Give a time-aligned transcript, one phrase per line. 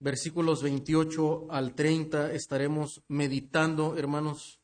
[0.00, 4.60] versículos 28 al 30 estaremos meditando, hermanos,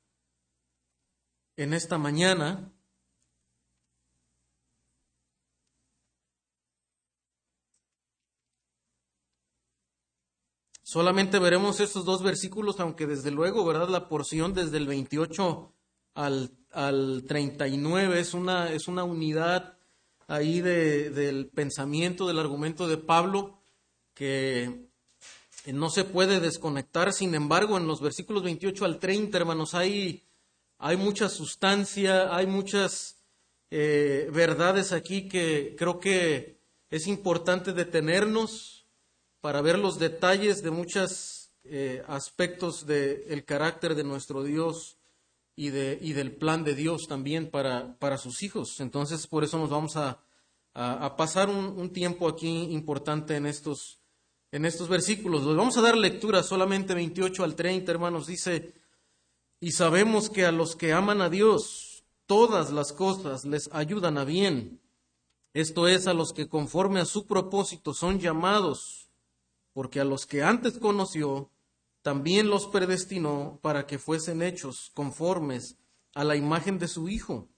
[1.57, 2.73] en esta mañana.
[10.83, 13.89] Solamente veremos estos dos versículos, aunque desde luego, ¿verdad?
[13.89, 15.75] La porción desde el 28
[16.15, 19.77] al, al 39 es una, es una unidad
[20.29, 23.63] ahí de, del pensamiento, del argumento de Pablo,
[24.15, 24.89] que
[25.73, 27.13] no se puede desconectar.
[27.13, 30.25] Sin embargo, en los versículos 28 al 30, hermanos, hay,
[30.79, 33.17] hay mucha sustancia, hay muchas
[33.71, 38.87] eh, verdades aquí que creo que es importante detenernos
[39.41, 44.99] para ver los detalles de muchos eh, aspectos del carácter de nuestro Dios
[45.57, 48.79] y, de, y, del plan de Dios también para, para, sus hijos.
[48.81, 50.21] Entonces, por eso nos vamos a,
[50.75, 53.96] a, a pasar un, un, tiempo aquí importante en estos,
[54.57, 55.45] en estos versículos.
[55.45, 58.27] Vamos a dar lectura solamente 28 al 30, hermanos.
[58.27, 58.75] Dice,
[59.61, 64.25] y sabemos que a los que aman a Dios, todas las cosas les ayudan a
[64.25, 64.81] bien.
[65.53, 69.07] Esto es, a los que conforme a su propósito son llamados
[69.77, 71.51] porque a los que antes conoció,
[72.01, 75.77] también los predestinó para que fuesen hechos conformes
[76.15, 77.51] a la imagen de su Hijo,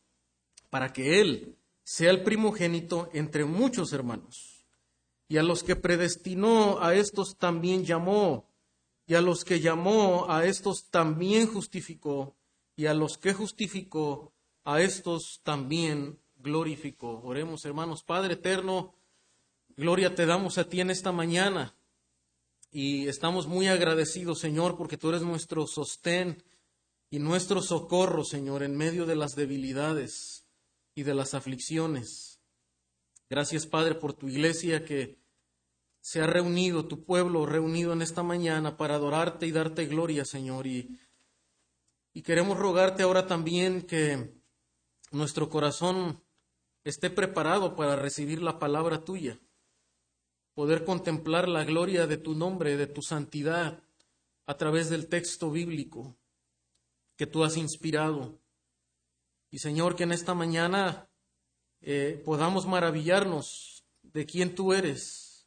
[0.69, 4.58] para que Él sea el primogénito entre muchos hermanos.
[5.29, 8.49] Y a los que predestinó, a estos también llamó,
[9.07, 12.35] y a los que llamó, a estos también justificó,
[12.77, 14.33] y a los que justificó,
[14.65, 17.21] a estos también glorificó.
[17.23, 18.95] Oremos, hermanos, Padre eterno,
[19.77, 21.75] gloria te damos a ti en esta mañana.
[22.71, 26.43] Y estamos muy agradecidos, Señor, porque tú eres nuestro sostén
[27.11, 30.45] y nuestro socorro, Señor, en medio de las debilidades
[30.95, 32.38] y de las aflicciones.
[33.31, 35.19] Gracias, Padre, por tu iglesia que
[36.01, 40.67] se ha reunido, tu pueblo reunido en esta mañana para adorarte y darte gloria, Señor.
[40.67, 40.99] Y,
[42.13, 44.35] y queremos rogarte ahora también que
[45.11, 46.23] nuestro corazón
[46.85, 49.39] esté preparado para recibir la palabra tuya
[50.59, 53.81] poder contemplar la gloria de tu nombre, de tu santidad,
[54.45, 56.17] a través del texto bíblico
[57.15, 58.41] que tú has inspirado.
[59.53, 61.09] Y Señor, que en esta mañana
[61.81, 65.47] eh, podamos maravillarnos de quién tú eres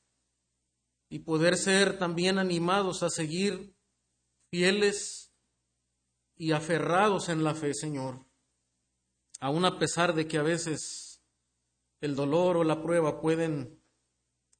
[1.09, 3.75] y poder ser también animados a seguir
[4.49, 5.33] fieles
[6.35, 8.25] y aferrados en la fe, Señor,
[9.39, 11.21] aun a pesar de que a veces
[11.99, 13.81] el dolor o la prueba pueden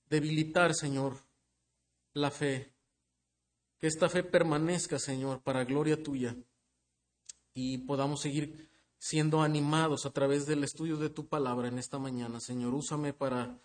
[0.10, 1.18] debilitar, Señor,
[2.14, 2.74] la fe.
[3.80, 6.36] Que esta fe permanezca, Señor, para gloria tuya
[7.54, 8.71] y podamos seguir
[9.01, 12.39] siendo animados a través del estudio de tu palabra en esta mañana.
[12.39, 13.57] Señor, úsame para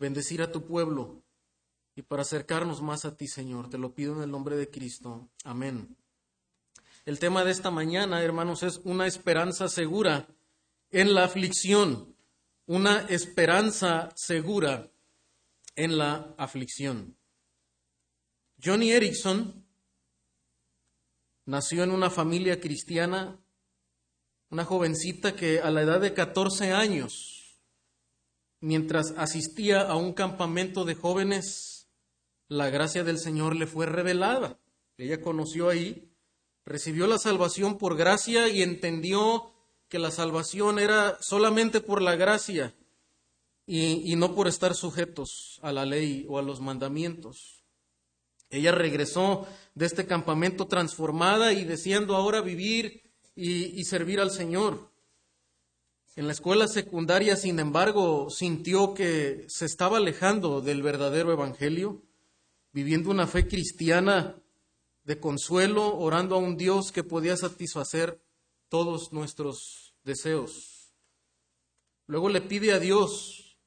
[0.00, 1.22] bendecir a tu pueblo
[1.94, 3.70] y para acercarnos más a ti, Señor.
[3.70, 5.28] Te lo pido en el nombre de Cristo.
[5.44, 5.96] Amén.
[7.04, 10.26] El tema de esta mañana, hermanos, es una esperanza segura
[10.90, 12.16] en la aflicción.
[12.66, 14.90] Una esperanza segura
[15.76, 17.16] en la aflicción.
[18.60, 19.64] Johnny Erickson
[21.44, 23.38] nació en una familia cristiana,
[24.52, 27.58] una jovencita que a la edad de 14 años,
[28.60, 31.88] mientras asistía a un campamento de jóvenes,
[32.48, 34.58] la gracia del Señor le fue revelada.
[34.98, 36.12] Ella conoció ahí,
[36.66, 39.54] recibió la salvación por gracia y entendió
[39.88, 42.74] que la salvación era solamente por la gracia
[43.66, 47.64] y, no por estar sujetos a la ley o a los mandamientos.
[48.50, 54.90] Ella regresó de este campamento transformada y deseando ahora vivir y, servir al Señor.
[56.16, 62.02] En la escuela secundaria, sin embargo, sintió que se estaba alejando del verdadero Evangelio,
[62.72, 64.36] viviendo una fe cristiana
[65.04, 68.22] de consuelo, orando a un Dios que podía satisfacer
[68.68, 70.92] todos nuestros deseos.
[72.06, 73.58] Luego le pide a Dios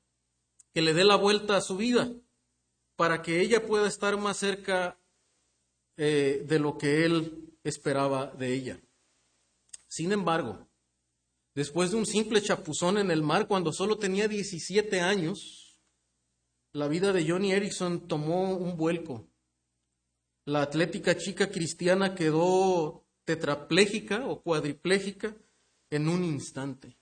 [0.74, 2.12] que le dé la vuelta a su vida
[2.96, 5.00] para que ella pueda estar más cerca
[5.98, 8.85] eh, de lo que él esperaba de ella.
[9.96, 10.68] Sin embargo,
[11.54, 15.80] después de un simple chapuzón en el mar cuando solo tenía 17 años,
[16.74, 19.30] la vida de Johnny Erickson tomó un vuelco.
[20.44, 25.34] La atlética chica cristiana quedó tetrapléjica o cuadripléjica
[25.90, 26.98] en un instante.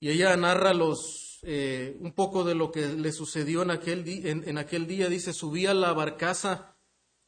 [0.00, 4.58] Y ella narra los eh, un poco de lo que le sucedió en aquel, en
[4.58, 5.08] aquel día.
[5.08, 6.76] Dice, subí a la barcaza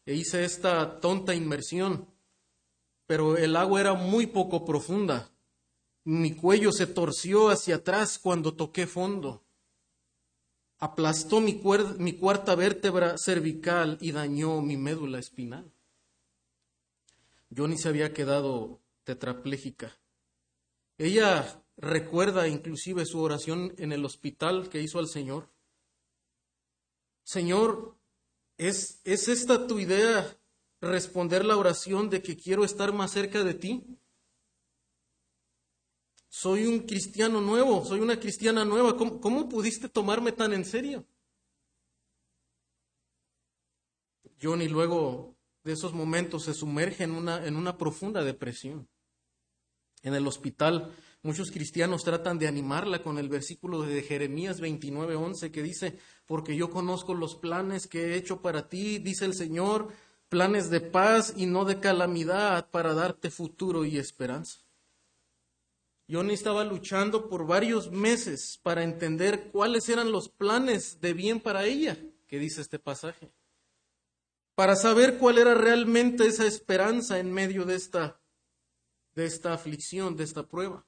[0.05, 2.18] e hice esta tonta inmersión,
[3.08, 5.31] pero el agua era muy poco profunda.
[6.05, 9.43] Mi cuello se torció hacia atrás cuando toqué fondo.
[10.78, 11.60] aplastó mi,
[11.99, 15.72] mi cuarta vértebra cervical y dañó mi médula espinal.
[17.56, 19.99] Johnny se había quedado tetrapléjica.
[20.99, 25.49] Ella recuerda inclusive su oración en el hospital que hizo al Señor.
[27.25, 27.96] Señor,
[28.58, 30.38] ¿es, ¿es esta tu idea
[30.80, 33.84] responder la oración de que quiero estar más cerca de ti?
[36.28, 38.96] Soy un cristiano nuevo, soy una cristiana nueva.
[38.96, 41.04] ¿Cómo, pudiste tomarme tan en serio?
[44.40, 48.88] Johnny luego de esos momentos se sumerge en una, en una profunda depresión.
[50.02, 55.62] En el hospital muchos cristianos tratan de animarla con el versículo de Jeremías 29:11 que
[55.62, 59.88] dice, porque yo conozco los planes que he hecho para ti, dice el Señor,
[60.28, 64.58] planes de paz y no de calamidad para darte futuro y esperanza.
[66.10, 71.64] Johnny estaba luchando por varios meses para entender cuáles eran los planes de bien para
[71.64, 73.30] ella, que dice este pasaje,
[74.54, 78.20] para saber cuál era realmente esa esperanza en medio de esta,
[79.14, 80.86] de esta aflicción, de esta prueba.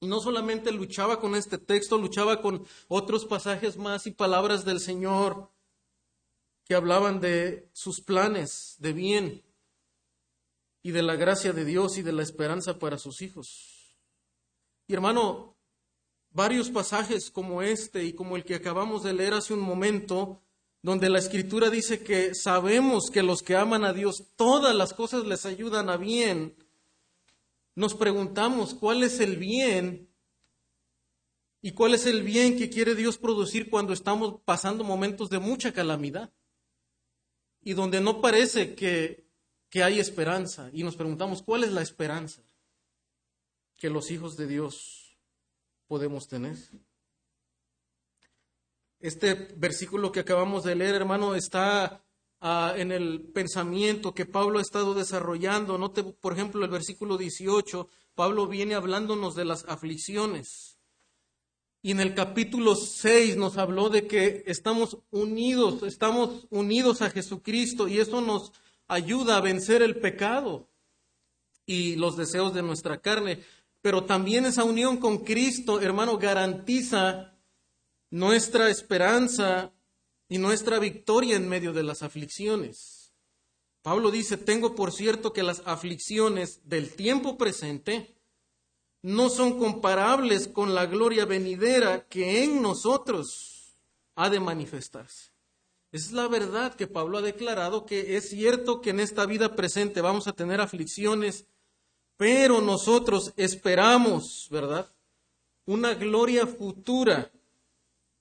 [0.00, 4.80] Y no solamente luchaba con este texto, luchaba con otros pasajes más y palabras del
[4.80, 5.53] Señor
[6.64, 9.42] que hablaban de sus planes de bien
[10.82, 13.96] y de la gracia de Dios y de la esperanza para sus hijos.
[14.86, 15.56] Y hermano,
[16.30, 20.42] varios pasajes como este y como el que acabamos de leer hace un momento,
[20.82, 25.24] donde la escritura dice que sabemos que los que aman a Dios, todas las cosas
[25.24, 26.54] les ayudan a bien,
[27.74, 30.08] nos preguntamos cuál es el bien
[31.62, 35.72] y cuál es el bien que quiere Dios producir cuando estamos pasando momentos de mucha
[35.72, 36.30] calamidad
[37.64, 39.26] y donde no parece que,
[39.70, 40.70] que hay esperanza.
[40.72, 42.42] Y nos preguntamos, ¿cuál es la esperanza?
[43.76, 45.18] que los hijos de Dios
[45.86, 46.56] podemos tener.
[49.00, 52.02] Este versículo que acabamos de leer, hermano, está
[52.40, 55.76] ah, en el pensamiento que Pablo ha estado desarrollando.
[55.76, 60.73] Note, por ejemplo, el versículo 18, Pablo viene hablándonos de las aflicciones.
[61.84, 67.88] Y en el capítulo 6 nos habló de que estamos unidos, estamos unidos a Jesucristo
[67.88, 68.52] y eso nos
[68.88, 70.70] ayuda a vencer el pecado
[71.66, 73.44] y los deseos de nuestra carne
[73.84, 77.36] pero también esa unión con Cristo, hermano, garantiza
[78.08, 79.74] nuestra esperanza
[80.26, 83.12] y nuestra victoria en medio de las aflicciones.
[83.82, 88.16] Pablo dice, tengo por cierto que las aflicciones del tiempo presente
[89.04, 93.76] no son comparables con la gloria venidera que en nosotros
[94.14, 95.30] ha de manifestarse.
[95.92, 99.54] Esa es la verdad que Pablo ha declarado, que es cierto que en esta vida
[99.54, 101.46] presente vamos a tener aflicciones
[102.16, 104.88] pero nosotros esperamos, ¿verdad?
[105.66, 107.30] Una gloria futura,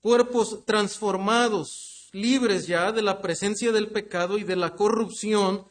[0.02, 5.68] cuerpos transformados, libres ya de la presencia del pecado y de la corrupción,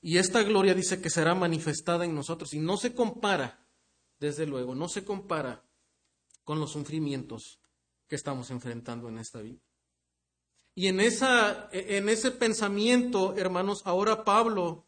[0.00, 3.61] y esta gloria dice que será manifestada en nosotros y no se compara,
[4.22, 5.64] desde luego, no se compara
[6.44, 7.58] con los sufrimientos
[8.06, 9.60] que estamos enfrentando en esta vida.
[10.74, 14.86] Y en, esa, en ese pensamiento, hermanos, ahora Pablo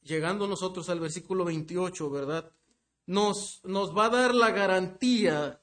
[0.00, 2.52] llegando nosotros al versículo 28, ¿verdad?
[3.04, 5.60] Nos, nos va a dar la garantía,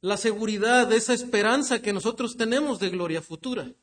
[0.00, 3.74] la seguridad esa esperanza que nosotros tenemos de gloria futura.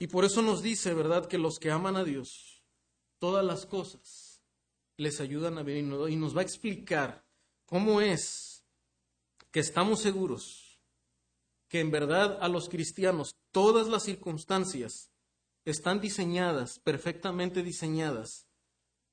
[0.00, 2.64] Y por eso nos dice, ¿verdad?, que los que aman a Dios,
[3.20, 4.23] todas las cosas
[4.96, 7.24] les ayudan a venir y nos va a explicar
[7.66, 8.64] cómo es
[9.50, 10.80] que estamos seguros
[11.68, 15.10] que en verdad a los cristianos todas las circunstancias
[15.64, 18.46] están diseñadas, perfectamente diseñadas,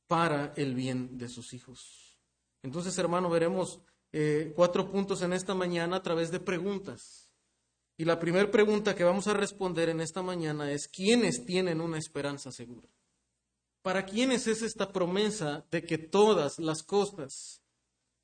[0.08, 2.20] para el bien de sus hijos.
[2.62, 3.80] Entonces, hermano, veremos
[4.12, 7.32] eh, cuatro puntos en esta mañana a través de preguntas.
[7.98, 11.98] Y la primera pregunta que vamos a responder en esta mañana es, ¿quiénes tienen una
[11.98, 12.90] esperanza segura?
[13.82, 17.64] ¿Para quiénes es esta promesa de que todas las cosas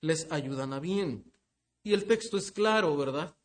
[0.01, 1.33] les ayudan a bien?
[1.83, 3.35] Y el texto es claro, ¿verdad?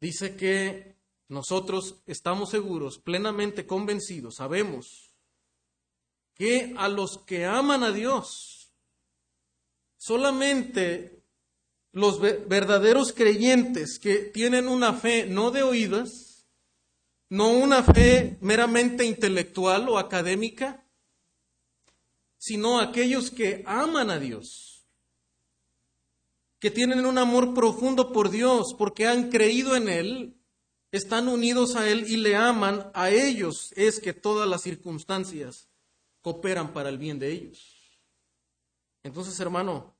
[0.00, 0.96] Dice que
[1.28, 5.12] nosotros estamos seguros, plenamente convencidos, sabemos
[6.34, 8.72] que a los que aman a Dios,
[9.96, 11.22] solamente
[11.92, 16.48] los verdaderos creyentes que tienen una fe no de oídas,
[17.28, 20.81] no una fe meramente intelectual o académica,
[22.42, 24.84] sino aquellos que aman a Dios,
[26.58, 30.36] que tienen un amor profundo por Dios, porque han creído en Él,
[30.90, 35.68] están unidos a Él y le aman, a ellos es que todas las circunstancias
[36.20, 38.02] cooperan para el bien de ellos.
[39.04, 39.94] Entonces, hermano,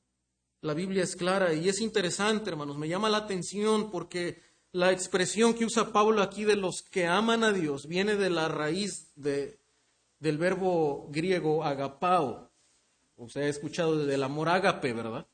[0.62, 5.54] la Biblia es clara y es interesante, hermanos, me llama la atención porque la expresión
[5.54, 9.61] que usa Pablo aquí de los que aman a Dios viene de la raíz de,
[10.22, 12.48] del verbo griego agapao.
[13.16, 15.26] Usted ha escuchado del amor ágape, ¿verdad?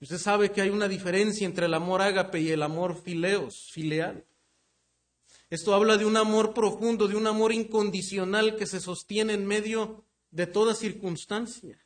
[0.00, 4.24] Usted sabe que hay una diferencia entre el amor ágape y el amor fileos, filial.
[5.50, 10.04] Esto habla de un amor profundo, de un amor incondicional que se sostiene en medio
[10.30, 11.76] de toda circunstancia.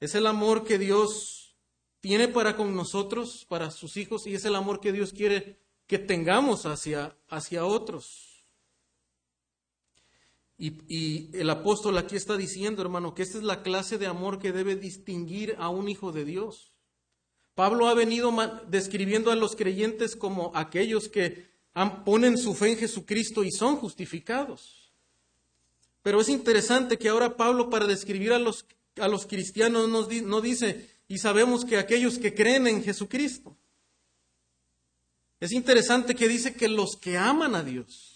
[0.00, 1.54] Es el amor que Dios
[2.00, 5.98] tiene para con nosotros, para sus hijos, y es el amor que Dios quiere que
[5.98, 8.29] tengamos hacia, hacia otros.
[10.62, 14.52] Y, el apóstol aquí está diciendo, hermano, que esta es la clase de amor que
[14.52, 16.74] debe distinguir a un hijo de Dios.
[17.54, 18.30] Pablo ha venido
[18.68, 21.48] describiendo a los creyentes como aquellos que
[22.04, 24.92] ponen su fe en Jesucristo y son justificados.
[26.02, 28.66] Pero es interesante que ahora Pablo para describir a los,
[28.98, 33.56] a los cristianos no dice, y sabemos que aquellos que creen en Jesucristo.
[35.40, 38.09] Es interesante que dice que los que aman a Dios.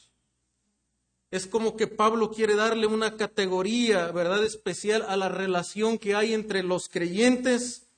[1.35, 6.33] Es como que Pablo quiere darle una categoría, ¿verdad?, especial a la relación que hay
[6.33, 7.89] entre los creyentes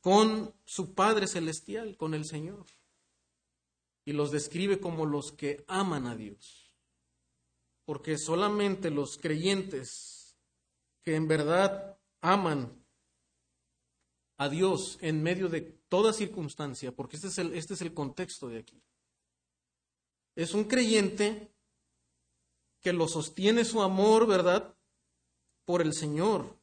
[0.00, 2.66] con su Padre Celestial, con el Señor.
[4.04, 6.72] Y los describe como los que aman a Dios.
[7.86, 10.36] Porque solamente los creyentes
[11.02, 12.72] que en verdad aman
[14.36, 18.46] a Dios en medio de toda circunstancia, porque este es el, este es el contexto
[18.46, 18.80] de aquí.
[20.36, 21.50] Es un creyente
[22.80, 24.74] que lo sostiene su amor, ¿verdad?
[25.64, 26.56] Por el Señor,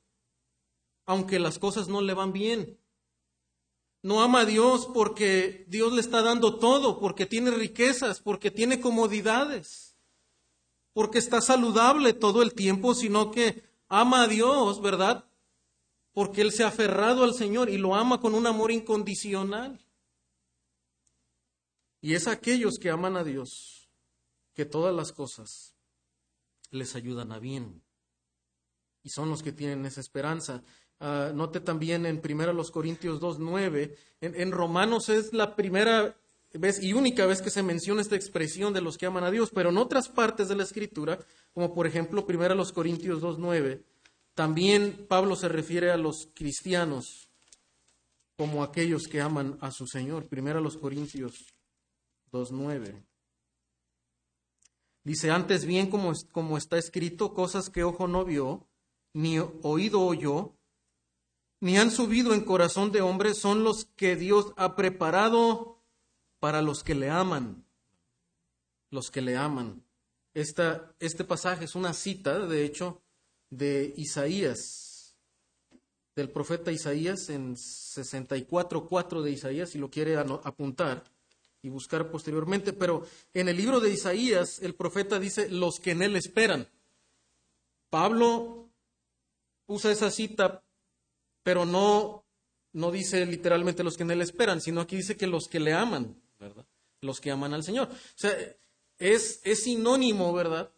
[1.05, 2.79] aunque las cosas no le van bien.
[4.01, 8.79] No ama a Dios porque Dios le está dando todo, porque tiene riquezas, porque tiene
[8.79, 9.95] comodidades,
[10.93, 15.25] porque está saludable todo el tiempo, sino que ama a Dios, ¿verdad?
[16.11, 19.85] Porque Él se ha aferrado al Señor y lo ama con un amor incondicional.
[22.01, 23.89] Y es aquellos que aman a Dios
[24.53, 25.76] que todas las cosas
[26.71, 27.83] les ayudan a bien.
[29.03, 30.63] Y son los que tienen esa esperanza.
[30.99, 36.17] Ah, note también en 1 Corintios 2, 9, en, Romanos es la primera
[36.53, 39.51] vez y única vez que se menciona esta expresión de los que aman a Dios,
[39.53, 41.19] pero en otras partes de la Escritura,
[41.53, 43.83] como por ejemplo 1 Corintios 2, 9,
[44.33, 47.29] también Pablo se refiere a los cristianos
[48.35, 50.27] como aquellos que aman a su Señor.
[50.31, 51.53] 1 Corintios
[52.31, 53.06] 2, 9.
[55.07, 58.67] Dice, antes bien como, como está escrito, cosas que ojo no vio,
[59.13, 60.51] ni oído oyó,
[61.61, 65.81] ni han subido en corazón de hombre son los que Dios ha preparado
[66.41, 67.63] para los que le aman.
[68.91, 69.81] Los que le aman.
[70.33, 73.01] Esta, este pasaje es una cita, de hecho,
[73.49, 75.15] de Isaías,
[76.17, 81.05] del profeta Isaías en 64.4 de Isaías, si lo quiere apuntar
[81.67, 82.73] y buscar posteriormente.
[82.73, 86.67] Pero en el libro de Isaías, el profeta dice, los que en él esperan.
[87.89, 88.69] Pablo
[89.67, 90.63] usa esa cita
[91.47, 92.25] pero no,
[92.73, 95.71] no dice literalmente los que en él esperan, sino aquí dice que los que le
[95.71, 96.65] aman, ¿verdad?
[96.99, 97.87] Los que aman al Señor.
[97.87, 98.37] O sea,
[98.97, 100.69] es, es sinónimo, ¿verdad?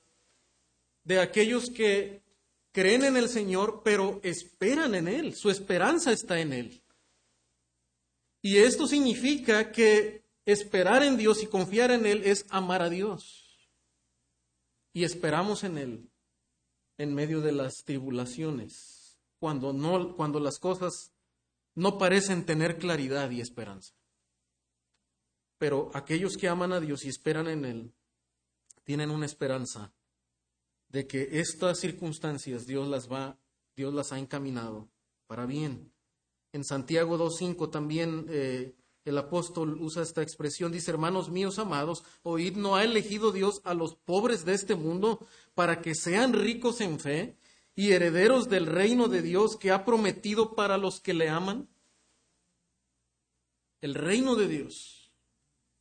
[1.03, 2.21] De aquellos que
[2.71, 6.83] creen en el Señor, pero esperan en Él, su esperanza está en Él.
[8.43, 10.18] Y esto significa que
[10.51, 13.69] esperar en Dios y confiar en Él es amar a Dios.
[14.93, 16.09] Y esperamos en Él
[16.97, 21.13] en medio de las tribulaciones cuando, no, cuando las cosas
[21.75, 23.93] no parecen tener claridad y esperanza.
[25.57, 27.93] Pero aquellos que aman a Dios y esperan en Él,
[28.83, 29.93] tienen una esperanza
[30.89, 33.37] de que estas circunstancias Dios las va,
[33.75, 34.89] Dios las ha encaminado
[35.27, 35.93] para bien.
[36.51, 38.75] En Santiago 2.5 también eh,
[39.09, 43.73] el apóstol usa esta expresión, dice, hermanos míos amados, oíd, ¿no ha elegido Dios a
[43.73, 47.37] los pobres de este mundo para que sean ricos en fe
[47.75, 51.67] y herederos del reino de Dios que ha prometido para los que le aman?
[53.81, 55.11] El reino de Dios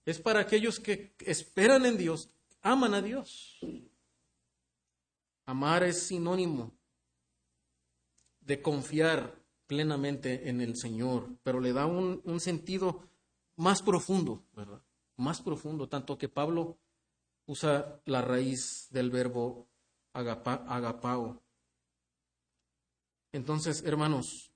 [0.07, 2.31] es para aquellos que esperan en Dios,
[2.63, 3.59] aman a Dios.
[5.45, 6.79] Amar es sinónimo
[8.41, 13.08] de confiar plenamente en el Señor, pero le da un, sentido
[13.59, 14.83] más profundo, ¿verdad?
[15.17, 16.79] Más profundo, tanto que Pablo
[17.47, 19.69] usa la raíz del verbo
[20.12, 21.43] agapao,
[23.33, 24.50] entonces, hermanos,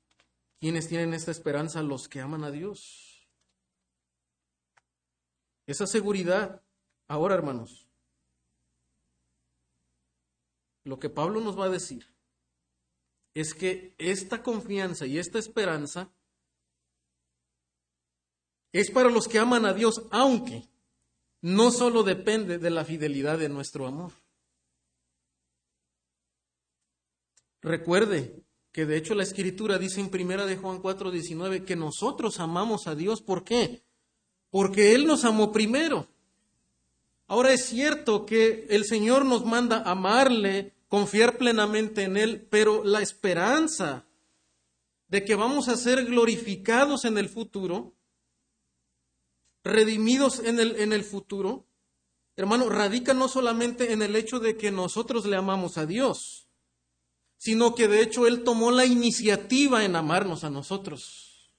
[0.60, 1.82] ¿quiénes tienen esta esperanza?
[1.82, 3.28] Los que aman a Dios.
[5.66, 6.62] Esa seguridad,
[7.06, 7.86] ahora, hermanos,
[10.84, 12.06] lo que Pablo nos va a decir
[13.34, 16.10] es que esta confianza y esta esperanza
[18.72, 20.68] es para los que aman a Dios, aunque
[21.42, 24.12] no solo depende de la fidelidad de nuestro amor.
[27.60, 32.86] Recuerde que de hecho la escritura dice en primera de Juan 4:19 que nosotros amamos
[32.86, 33.82] a Dios, ¿por qué?
[34.50, 36.08] Porque él nos amó primero.
[37.28, 43.00] Ahora es cierto que el Señor nos manda amarle, confiar plenamente en él, pero la
[43.00, 44.06] esperanza
[45.08, 47.94] de que vamos a ser glorificados en el futuro,
[49.64, 51.66] redimidos en el, en el futuro,
[52.36, 56.48] hermano, radica no solamente en el hecho de que nosotros le amamos a Dios,
[57.36, 61.52] sino que de hecho Él tomó la iniciativa en amarnos a nosotros.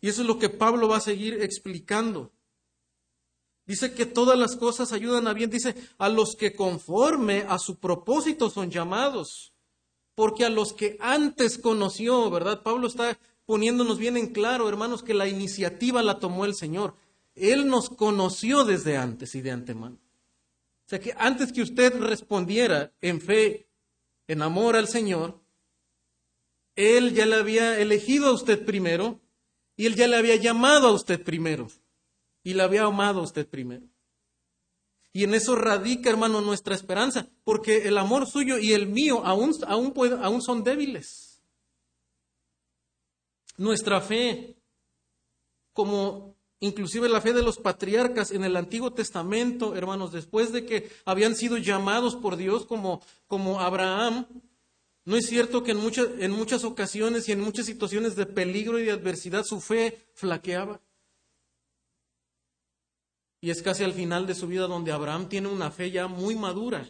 [0.00, 2.32] Y eso es lo que Pablo va a seguir explicando.
[3.64, 7.78] Dice que todas las cosas ayudan a bien, dice, a los que conforme a su
[7.78, 9.52] propósito son llamados,
[10.14, 12.62] porque a los que antes conoció, ¿verdad?
[12.62, 13.18] Pablo está
[13.52, 16.94] poniéndonos bien en claro, hermanos, que la iniciativa la tomó el Señor.
[17.34, 19.96] Él nos conoció desde antes y de antemano.
[20.86, 23.68] O sea que antes que usted respondiera en fe
[24.26, 25.38] en amor al Señor,
[26.76, 29.20] Él ya le había elegido a usted primero
[29.76, 31.68] y Él ya le había llamado a usted primero
[32.42, 33.84] y le había amado a usted primero.
[35.12, 39.52] Y en eso radica, hermano, nuestra esperanza, porque el amor suyo y el mío aún,
[39.66, 39.92] aún,
[40.22, 41.31] aún son débiles.
[43.56, 44.56] Nuestra fe,
[45.72, 50.90] como inclusive la fe de los patriarcas en el Antiguo Testamento, hermanos, después de que
[51.04, 54.26] habían sido llamados por Dios como, como Abraham,
[55.04, 58.78] ¿no es cierto que en muchas, en muchas ocasiones y en muchas situaciones de peligro
[58.78, 60.80] y de adversidad su fe flaqueaba?
[63.40, 66.36] Y es casi al final de su vida donde Abraham tiene una fe ya muy
[66.36, 66.88] madura.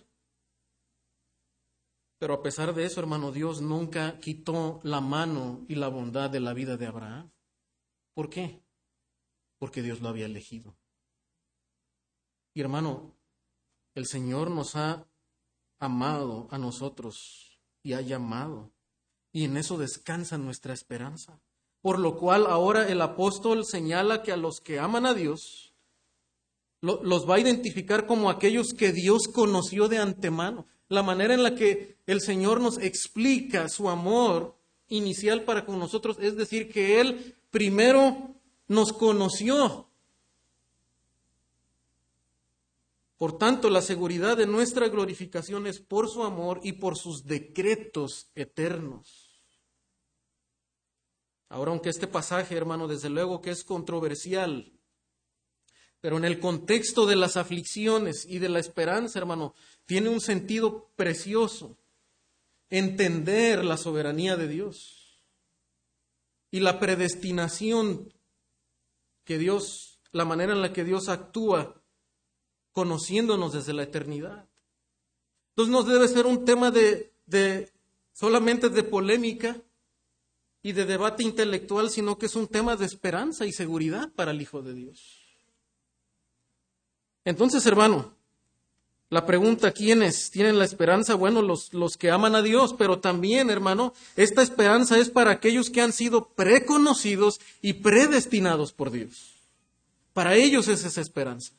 [2.22, 6.38] Pero a pesar de eso, hermano, Dios nunca quitó la mano y la bondad de
[6.38, 7.32] la vida de Abraham.
[8.14, 8.62] ¿Por qué?
[9.62, 10.76] porque Dios lo había elegido.
[12.52, 13.16] Y hermano,
[13.94, 15.06] el Señor nos ha
[15.78, 18.72] amado a nosotros y ha llamado.
[19.32, 21.40] Y en eso descansa nuestra esperanza.
[21.80, 25.74] Por lo cual ahora el apóstol señala que a los que aman a Dios,
[26.80, 30.66] los va a identificar como aquellos que Dios conoció de antemano.
[30.92, 36.18] La manera en la que el Señor nos explica su amor inicial para con nosotros
[36.20, 38.34] es decir, que Él primero
[38.68, 39.88] nos conoció.
[43.16, 48.30] Por tanto, la seguridad de nuestra glorificación es por su amor y por sus decretos
[48.34, 49.40] eternos.
[51.48, 54.70] Ahora, aunque este pasaje, hermano, desde luego que es controversial,
[56.02, 59.54] pero en el contexto de las aflicciones y de la esperanza, hermano,
[59.86, 61.78] tiene un sentido precioso.
[62.70, 65.22] Entender la soberanía de Dios
[66.50, 68.12] y la predestinación
[69.22, 71.80] que Dios, la manera en la que Dios actúa,
[72.72, 74.48] conociéndonos desde la eternidad.
[75.50, 77.12] Entonces no debe ser un tema de,
[78.12, 79.62] solamente de polémica
[80.64, 84.42] y de debate intelectual, sino que es un tema de esperanza y seguridad para el
[84.42, 85.21] Hijo de Dios.
[87.24, 88.12] Entonces, hermano,
[89.12, 91.14] la pregunta, ¿quiénes tienen la esperanza?
[91.14, 95.68] Bueno, los, los, que aman a Dios, pero también, hermano, esta esperanza es para aquellos
[95.68, 99.34] que han sido preconocidos y predestinados por Dios.
[100.14, 101.52] Para ellos es esa esperanza.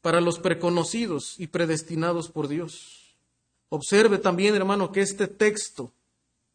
[0.00, 3.16] Para los preconocidos y predestinados por Dios.
[3.68, 5.92] Observe también, hermano, que este texto,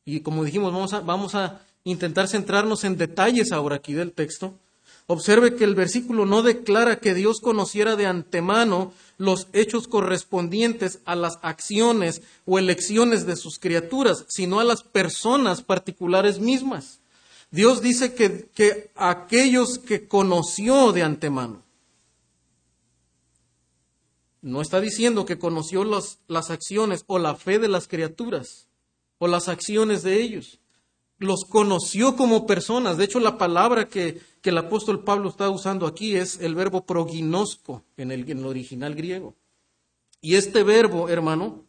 [0.05, 4.57] y como dijimos, vamos a, vamos a intentar centrarnos en detalles ahora aquí del texto,
[5.07, 11.15] Observe que el versículo no declara que Dios conociera de antemano los hechos correspondientes a
[11.15, 16.99] las acciones o elecciones de sus criaturas, sino a las personas particulares mismas.
[17.51, 21.61] Dios dice que, que aquellos que conoció de antemano.
[24.41, 28.67] No está diciendo que conoció las acciones o la fe de las criaturas
[29.19, 30.59] o las acciones de ellos.
[31.23, 32.97] Los conoció como personas.
[32.97, 37.83] De hecho, la palabra que el apóstol Pablo está usando aquí es el verbo proginosco
[37.97, 39.35] en el, en el original griego.
[40.21, 41.65] Y este verbo, hermano,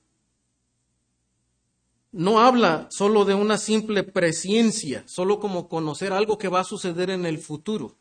[2.15, 7.11] no habla solo de una simple presencia, solo como conocer algo que va a suceder
[7.11, 7.97] en el futuro,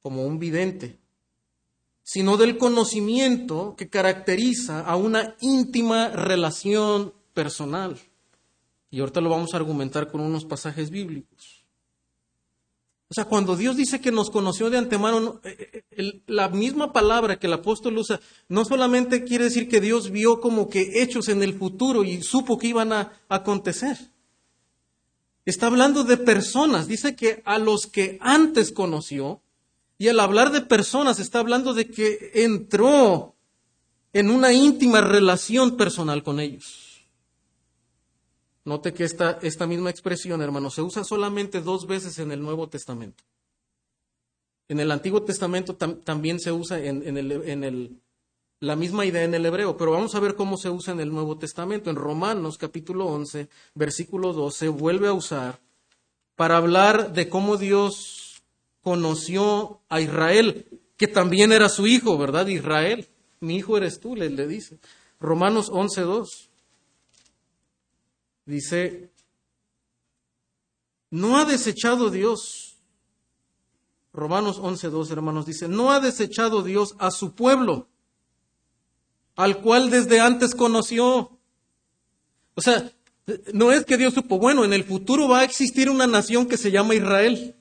[0.00, 0.98] como un vidente,
[2.02, 7.98] sino del conocimiento que caracteriza a una íntima relación personal.
[8.96, 11.66] Y ahorita lo vamos a argumentar con unos pasajes bíblicos.
[13.10, 17.38] O sea, cuando Dios dice que nos conoció de antemano, eh, eh, la misma palabra
[17.38, 21.42] que el apóstol usa, no solamente quiere decir que Dios vio como que hechos en
[21.42, 23.98] el futuro y supo que iban a acontecer.
[25.44, 26.88] Está hablando de personas.
[26.88, 29.42] Dice que a los que antes conoció,
[29.98, 33.34] Y al hablar de personas está hablando de que entró
[34.14, 36.85] en una íntima relación personal con ellos.
[38.66, 42.68] Note que esta, esta misma expresión, hermano, se usa solamente dos veces en el Nuevo
[42.68, 43.22] Testamento.
[44.68, 48.00] En el Antiguo Testamento también se usa en, el, en el,
[48.58, 51.12] la misma idea en el hebreo, pero vamos a ver cómo se usa en el
[51.12, 51.90] Nuevo Testamento.
[51.90, 55.60] En Romanos capítulo 11, versículo 2, se vuelve a usar
[56.34, 58.42] para hablar de cómo Dios
[58.82, 62.48] conoció a Israel, que también era su hijo, ¿verdad?
[62.48, 63.06] Israel,
[63.38, 64.80] mi hijo eres tú, le, le dice.
[65.20, 66.50] Romanos 11, 2.
[68.46, 69.10] Dice,
[71.10, 72.78] no ha desechado Dios.
[74.12, 77.88] Romanos 11.2, hermanos, dice, no ha desechado Dios a su pueblo,
[79.34, 81.38] al cual desde antes conoció.
[82.54, 82.90] O sea,
[83.52, 86.56] no es que Dios supo, bueno, en el futuro va a existir una nación que
[86.56, 87.56] se llama Israel.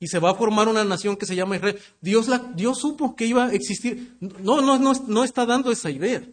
[0.00, 1.78] Y se va a formar una nación que se llama Israel.
[2.00, 4.16] Dios, Dios supo que iba a existir.
[4.18, 6.26] No, no, no, no está dando esa idea.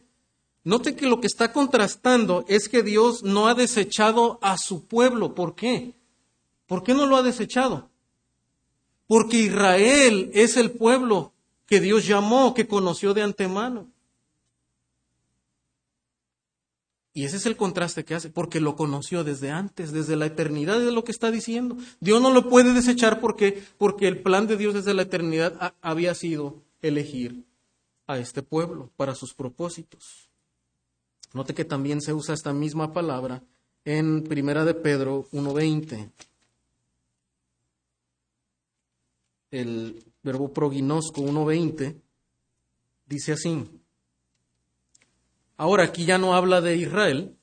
[0.68, 5.34] Note que lo que está contrastando es que Dios no ha desechado a su pueblo.
[5.34, 5.94] ¿Por qué?
[6.66, 7.90] ¿Por qué no lo ha desechado?
[9.08, 11.32] Porque Israel es el pueblo
[11.68, 13.88] que Dios llamó, que conoció de antemano.
[17.14, 20.86] Y ese es el contraste que hace, porque lo conoció desde antes, desde la eternidad,
[20.86, 21.78] es lo que está diciendo.
[22.02, 26.14] Dios no lo puede desechar porque, porque el plan de Dios desde la eternidad había
[26.14, 27.46] sido elegir
[28.06, 30.27] a este pueblo para sus propósitos.
[31.34, 33.44] Note que también se usa esta misma palabra
[33.86, 36.12] en Primera de Pedro 1.20.
[39.52, 42.02] El verbo proginosco 1.20
[43.06, 43.64] dice así.
[45.58, 47.38] Ahora aquí ya no habla de Israel,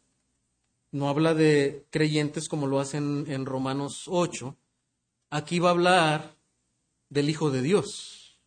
[0.92, 4.56] no habla de creyentes como lo hacen en Romanos 8.
[5.30, 6.36] Aquí va a hablar
[7.08, 8.38] del Hijo de Dios.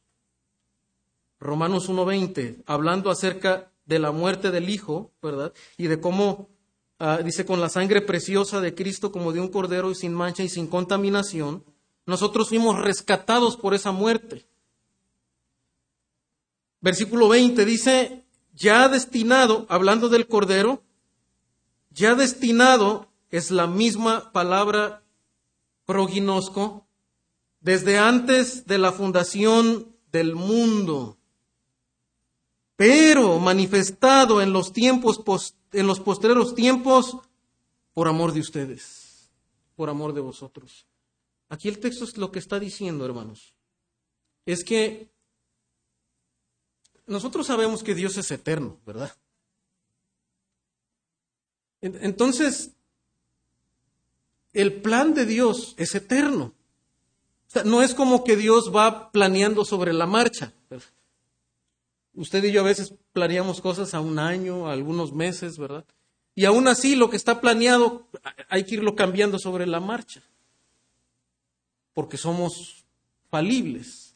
[1.40, 5.54] Romanos 1.20, hablando acerca de la muerte del Hijo, ¿verdad?
[5.78, 6.50] Y de cómo,
[7.00, 10.44] ah, dice, con la sangre preciosa de Cristo como de un cordero y sin mancha
[10.44, 11.64] y sin contaminación,
[12.06, 14.46] nosotros fuimos rescatados por esa muerte.
[16.82, 20.84] Versículo 20 dice, ya destinado, hablando del cordero,
[21.90, 25.04] ya destinado es la misma palabra
[25.86, 26.88] proginosco
[27.62, 31.17] desde antes de la fundación del mundo
[32.78, 35.20] pero manifestado en los tiempos,
[35.74, 37.18] en los postreros tiempos,
[37.94, 39.32] por amor de ustedes,
[39.76, 40.86] por amor de vosotros.
[41.50, 43.56] Aquí el texto es lo que está diciendo, hermanos.
[44.46, 45.10] Es que
[47.08, 49.12] nosotros sabemos que Dios es eterno, ¿verdad?
[51.82, 52.72] Entonces,
[54.54, 56.54] el plan de Dios es eterno.
[57.66, 60.54] no es como que Dios va planeando sobre la marcha.
[60.70, 60.86] ¿verdad?
[62.18, 65.86] Usted y yo a veces planeamos cosas a un año, a algunos meses, ¿verdad?
[66.34, 68.08] Y aún así lo que está planeado
[68.50, 70.24] hay que irlo cambiando sobre la marcha,
[71.94, 72.86] porque somos
[73.30, 74.16] falibles.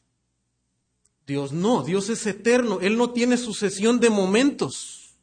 [1.28, 5.16] Dios no, Dios es eterno, Él no tiene sucesión de momentos.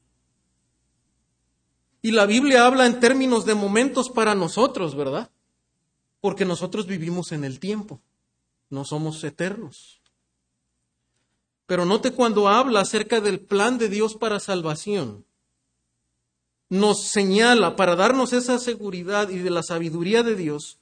[2.01, 5.33] Y la Biblia habla en términos de momentos para nosotros, ¿verdad?
[6.21, 8.01] Porque nosotros vivimos en el tiempo,
[8.71, 9.98] no somos eternos.
[11.69, 15.27] Pero note cuando habla acerca del plan de Dios para salvación,
[16.71, 20.79] nos señala para darnos esa seguridad y de la sabiduría de Dios,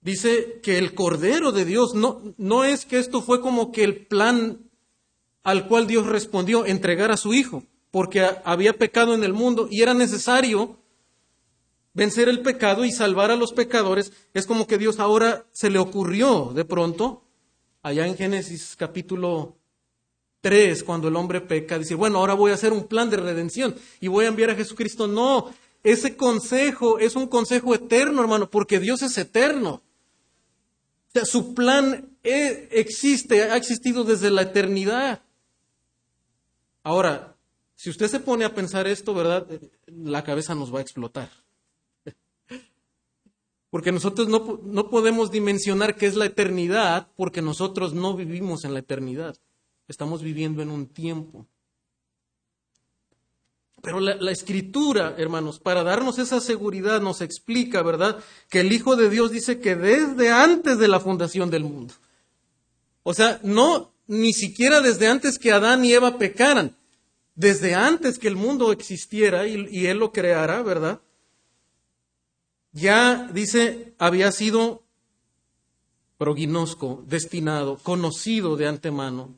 [0.00, 4.06] dice que el Cordero de Dios no, no es que esto fue como que el
[4.06, 4.70] plan
[5.42, 9.82] al cual Dios respondió, entregar a su Hijo, porque había pecado en el mundo y
[9.82, 10.78] era necesario
[11.92, 14.14] vencer el pecado y salvar a los pecadores.
[14.32, 17.22] Es como que Dios ahora se le ocurrió de pronto
[17.82, 19.56] allá en Génesis capítulo
[20.40, 23.74] 3, cuando el hombre peca, dice, bueno, ahora voy a hacer un plan de redención
[24.00, 25.06] y voy a enviar a Jesucristo.
[25.06, 29.82] No, ese consejo es un consejo eterno, hermano, porque Dios es eterno.
[31.08, 35.22] O sea, su plan e, existe, ha existido desde la eternidad.
[36.82, 37.36] Ahora,
[37.74, 39.46] si usted se pone a pensar esto, ¿verdad?
[39.86, 41.41] La cabeza nos va a explotar.
[43.72, 48.74] Porque nosotros no, no, podemos dimensionar qué es la eternidad porque nosotros no vivimos en
[48.74, 49.34] la eternidad.
[49.88, 51.46] Estamos viviendo en un tiempo.
[53.80, 58.22] Pero la, escritura, hermanos, para darnos esa seguridad nos explica, ¿verdad?
[58.50, 61.94] Que el Hijo de Dios dice que desde antes de la fundación del mundo.
[63.04, 66.76] O sea, no, ni siquiera desde antes que Adán y Eva pecaran.
[67.34, 71.00] Desde antes que el mundo existiera y, y Él lo creara, ¿verdad?
[72.72, 74.82] Ya dice, había sido
[76.18, 79.34] proginosco, destinado, conocido de antemano,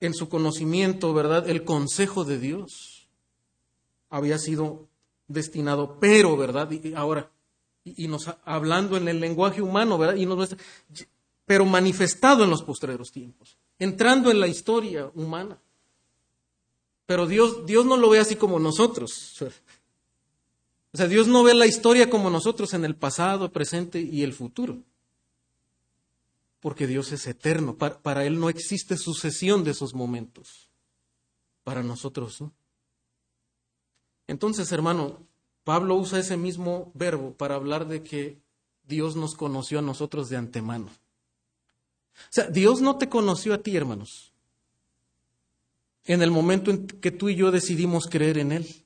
[0.00, 1.48] En su conocimiento, ¿verdad?
[1.48, 3.08] El consejo de Dios
[4.10, 4.86] había sido
[5.28, 6.70] destinado, pero, ¿verdad?
[6.70, 7.30] Y ahora,
[7.84, 10.16] y, nos hablando en el lenguaje humano, ¿verdad?
[10.16, 10.54] Y nos,
[11.46, 15.58] pero manifestado en los postreros tiempos, entrando en la historia humana.
[17.06, 19.42] Pero Dios, Dios no lo ve así como nosotros.
[20.94, 24.32] O sea, Dios no ve la historia como nosotros en el pasado, presente y el
[24.32, 24.78] futuro.
[26.60, 27.76] Porque Dios es eterno.
[27.76, 30.70] Para, Él no existe sucesión de esos momentos.
[31.64, 32.52] Para nosotros, ¿no?
[34.28, 35.18] Entonces, hermano,
[35.64, 38.38] Pablo usa ese mismo verbo para hablar de que
[38.86, 40.86] Dios nos conoció a nosotros de antemano.
[40.86, 44.32] O sea, Dios no te conoció a ti, hermanos,
[46.04, 48.83] en el momento en que tú y yo decidimos creer en Él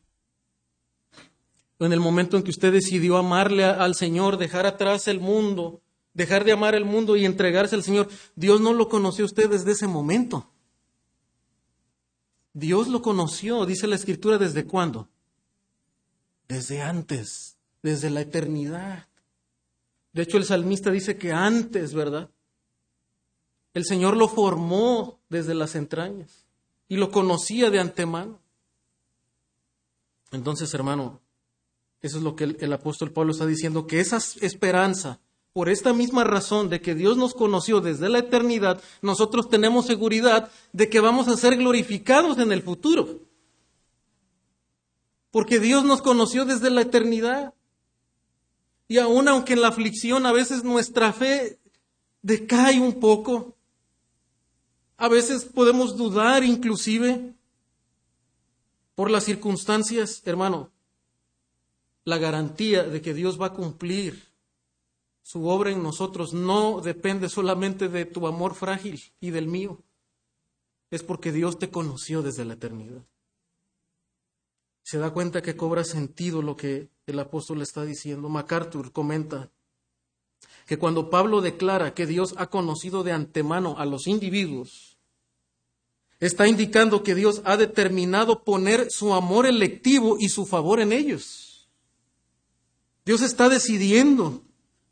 [1.86, 5.80] en el momento en que usted decidió amarle al Señor, dejar atrás el mundo,
[6.12, 9.72] dejar de amar el mundo y entregarse al Señor, Dios no lo conoció usted desde
[9.72, 10.50] ese momento.
[12.52, 15.08] Dios lo conoció, dice la Escritura, ¿desde cuándo?
[16.48, 19.06] Desde antes, desde la eternidad.
[20.12, 22.30] De hecho, el salmista dice que antes, ¿verdad?
[23.74, 26.46] El Señor lo formó desde las entrañas
[26.88, 28.40] y lo conocía de antemano.
[30.32, 31.20] Entonces, hermano,
[32.00, 35.20] eso es lo que el, apóstol Pablo está diciendo, que esa esperanza,
[35.52, 40.50] por esta misma razón de que Dios nos conoció desde la eternidad, nosotros tenemos seguridad
[40.72, 43.20] de que vamos a ser glorificados en el futuro.
[45.30, 47.52] Porque Dios nos conoció desde la eternidad.
[48.86, 51.58] Y aun aunque en la aflicción a veces nuestra fe
[52.22, 53.56] decae un poco,
[54.96, 57.34] a veces podemos dudar inclusive
[58.94, 60.72] por las circunstancias, hermano,
[62.08, 64.32] la garantía de que Dios va a cumplir
[65.22, 69.82] su obra en nosotros no depende solamente de tu amor frágil y del mío.
[70.90, 73.04] Es porque Dios te conoció desde la eternidad.
[74.82, 78.30] Se da cuenta que cobra sentido lo que el apóstol está diciendo.
[78.30, 79.50] MacArthur comenta
[80.64, 84.96] que cuando Pablo declara que Dios ha conocido de antemano a los individuos,
[86.20, 91.47] está indicando que Dios ha determinado poner su amor electivo y su favor en ellos.
[93.08, 94.42] Dios está decidiendo,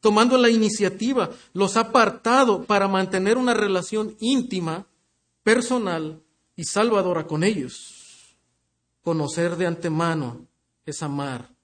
[0.00, 4.86] tomando la iniciativa, los ha apartado para mantener una relación íntima,
[5.42, 6.22] personal
[6.56, 8.38] y salvadora con ellos.
[9.02, 10.46] Conocer de antemano
[10.86, 11.54] es amar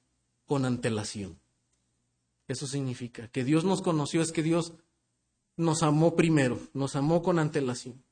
[0.45, 1.39] con antelación.
[2.49, 4.75] Eso significa que Dios nos conoció, es que Dios
[5.57, 8.05] nos amó primero, nos amó con antelación.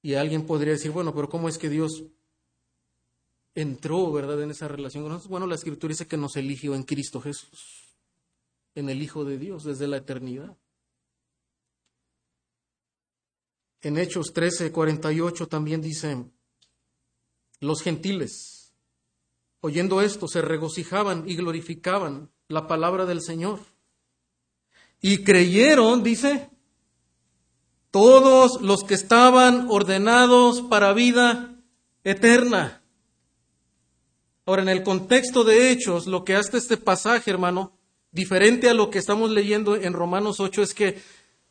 [0.00, 2.04] Y alguien podría decir, bueno, pero ¿cómo es que Dios
[3.54, 5.30] entró, ¿verdad?, en esa relación con nosotros.
[5.30, 7.96] Bueno, la Escritura dice que nos eligió en Cristo Jesús,
[8.74, 10.56] en el Hijo de Dios, desde la eternidad.
[13.80, 16.24] En Hechos 13, 48 también dice,
[17.60, 18.72] los gentiles,
[19.60, 23.60] oyendo esto, se regocijaban y glorificaban la palabra del Señor.
[25.00, 26.50] Y creyeron, dice,
[27.90, 31.56] todos los que estaban ordenados para vida
[32.04, 32.81] eterna.
[34.44, 37.78] Ahora, en el contexto de Hechos, lo que hace este pasaje, hermano,
[38.10, 41.00] diferente a lo que estamos leyendo en Romanos 8, es que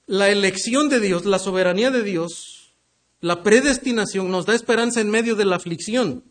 [0.07, 2.73] la elección de Dios, la soberanía de Dios,
[3.21, 6.25] la predestinación nos da esperanza en medio de la aflicción,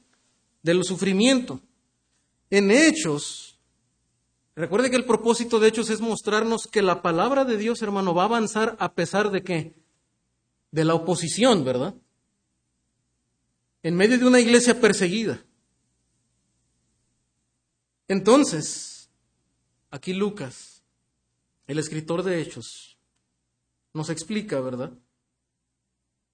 [0.62, 1.60] del sufrimiento.
[2.50, 3.58] En Hechos,
[4.54, 8.22] recuerde que el propósito de Hechos es mostrarnos que la palabra de Dios, hermano, va
[8.22, 9.74] a avanzar a pesar de qué?
[10.72, 11.94] De la oposición, ¿verdad?
[13.82, 15.42] En medio de una iglesia perseguida.
[18.10, 19.08] Entonces,
[19.88, 20.82] aquí Lucas,
[21.68, 22.98] el escritor de Hechos,
[23.94, 24.92] nos explica, ¿verdad?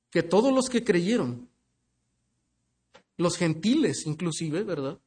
[0.08, 1.50] Que todos los que creyeron,
[3.18, 4.98] los gentiles inclusive, ¿verdad?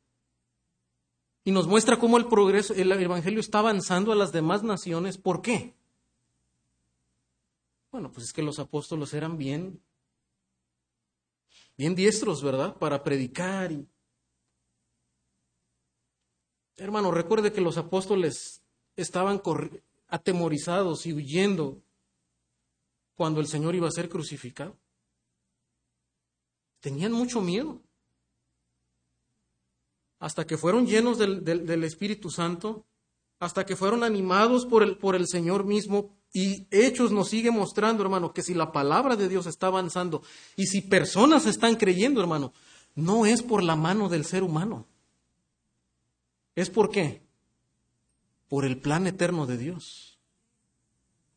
[1.44, 5.18] Y nos muestra cómo el progreso, el Evangelio está avanzando a las demás naciones.
[5.18, 5.74] ¿Por qué?
[7.92, 9.82] Bueno, pues es que los apóstoles eran bien,
[11.76, 12.78] bien diestros, ¿verdad?
[12.78, 13.88] Para predicar y
[16.80, 18.62] Hermano, recuerde que los apóstoles
[18.96, 19.42] estaban
[20.08, 21.82] atemorizados y huyendo
[23.16, 24.78] cuando el Señor iba a ser crucificado.
[26.80, 27.82] Tenían mucho miedo.
[30.20, 32.86] Hasta que fueron llenos del, Espíritu Santo,
[33.40, 36.18] hasta que fueron animados por el, por el Señor mismo.
[36.34, 40.22] Y Hechos nos sigue mostrando, hermano, que si la palabra de Dios está avanzando
[40.56, 42.54] y si personas están creyendo, hermano,
[42.96, 44.88] no es por la mano del ser humano.
[46.60, 47.22] ¿Es por qué?
[48.50, 50.20] Por el plan eterno de Dios.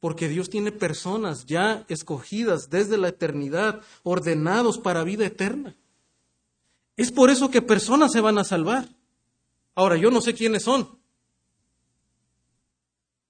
[0.00, 5.76] Porque Dios tiene personas ya escogidas desde la eternidad, ordenados para vida eterna.
[6.96, 8.88] Es por eso que personas se van a salvar.
[9.76, 10.98] Ahora, yo no sé quiénes son.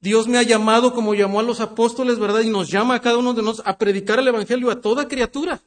[0.01, 2.41] Dios me ha llamado como llamó a los apóstoles, ¿verdad?
[2.41, 5.61] Y nos llama a cada uno de nosotros a predicar el Evangelio a toda criatura.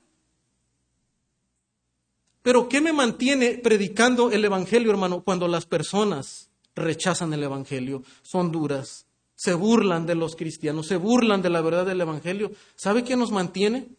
[2.45, 8.51] Pero ¿qué me mantiene predicando el Evangelio, hermano, cuando las personas rechazan el Evangelio, son
[8.51, 12.51] duras, se burlan de los cristianos, se burlan de la verdad del Evangelio?
[12.75, 13.89] ¿Sabe qué nos mantiene?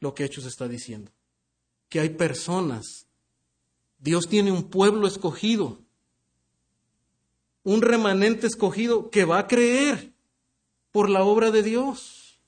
[0.00, 1.12] Lo que Hechos está diciendo.
[1.88, 3.06] Que hay personas.
[3.98, 5.84] Dios tiene un pueblo escogido
[7.64, 10.12] un remanente escogido que va a creer
[10.92, 12.38] por la obra de Dios.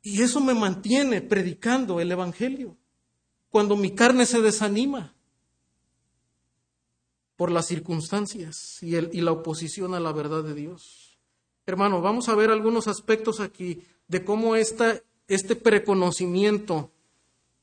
[0.00, 2.76] Y eso me mantiene predicando el Evangelio.
[3.50, 5.14] Cuando mi carne se desanima
[7.36, 11.18] por las circunstancias y, el, y la oposición a la verdad de Dios.
[11.66, 16.90] Hermano, vamos a ver algunos aspectos aquí de cómo esta, este preconocimiento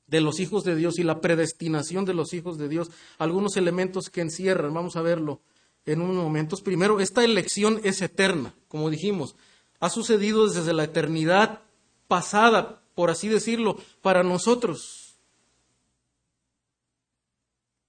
[0.07, 4.09] de los hijos de Dios y la predestinación de los hijos de Dios, algunos elementos
[4.09, 5.41] que encierran, vamos a verlo
[5.85, 6.61] en unos momentos.
[6.61, 9.35] Primero, esta elección es eterna, como dijimos.
[9.79, 11.61] Ha sucedido desde la eternidad
[12.07, 15.04] pasada, por así decirlo, para nosotros.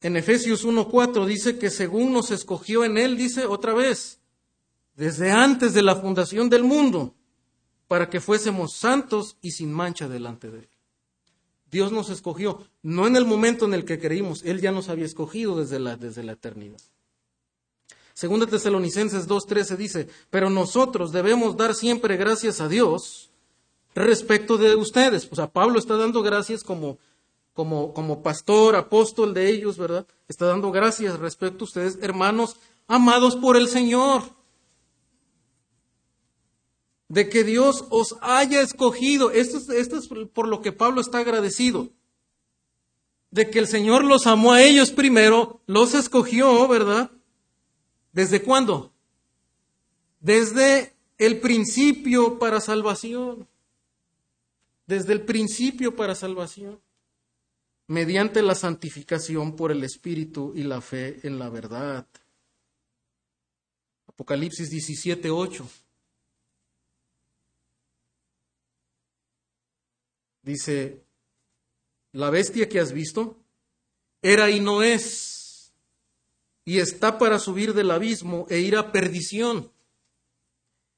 [0.00, 4.20] En Efesios 1.4 dice que según nos escogió en Él, dice otra vez,
[4.94, 7.14] desde antes de la fundación del mundo,
[7.88, 10.68] para que fuésemos santos y sin mancha delante de Él.
[11.70, 15.04] Dios nos escogió, no en el momento en el que creímos, Él ya nos había
[15.04, 16.80] escogido desde la, desde la eternidad.
[18.14, 23.30] Segunda Tesalonicenses 2.13 dice, pero nosotros debemos dar siempre gracias a Dios
[23.94, 25.28] respecto de ustedes.
[25.30, 26.98] O sea, Pablo está dando gracias como,
[27.56, 30.06] como, como pastor, apóstol de ellos, ¿verdad?
[30.28, 34.22] Está dando gracias respecto a ustedes, hermanos amados por el Señor.
[37.08, 39.30] De que Dios os haya escogido.
[39.30, 41.88] Esto es, esto es por lo que Pablo está agradecido
[43.30, 47.10] de que el Señor los amó a ellos primero, los escogió, ¿verdad?
[48.12, 48.92] ¿Desde cuándo?
[50.20, 53.46] Desde el principio para salvación.
[54.86, 56.80] Desde el principio para salvación.
[57.88, 62.06] Mediante la santificación por el Espíritu y la fe en la verdad.
[64.08, 65.68] Apocalipsis 17, 8.
[70.42, 71.04] Dice,
[72.12, 73.36] la bestia que has visto
[74.22, 75.36] era y no es
[76.66, 79.70] y está para subir del abismo e ir a perdición.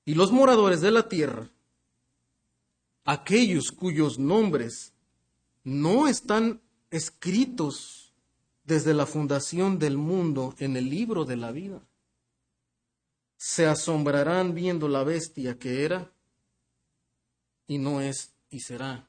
[0.04, 1.50] Y los moradores de la tierra,
[3.04, 4.94] aquellos cuyos nombres
[5.64, 8.12] no están escritos
[8.64, 11.80] desde la fundación del mundo en el libro de la vida,
[13.36, 16.12] se asombrarán viendo la bestia que era
[17.66, 19.08] y no es y será.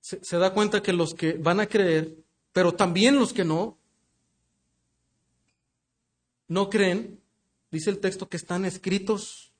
[0.00, 2.16] Se, da cuenta que los que van a creer,
[2.52, 3.78] pero también los que no,
[6.48, 7.20] no creen,
[7.70, 9.52] dice el texto, que están escritos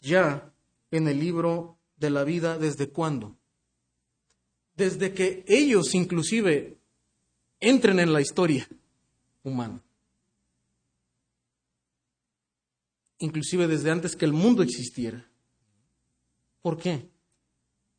[0.00, 0.50] ya
[0.90, 3.36] en el libro de la vida desde cuándo.
[4.76, 6.76] Desde que ellos inclusive
[7.60, 8.68] entren en la historia
[9.42, 9.80] humana.
[13.18, 15.24] Inclusive desde antes que el mundo existiera.
[16.60, 17.08] ¿Por qué?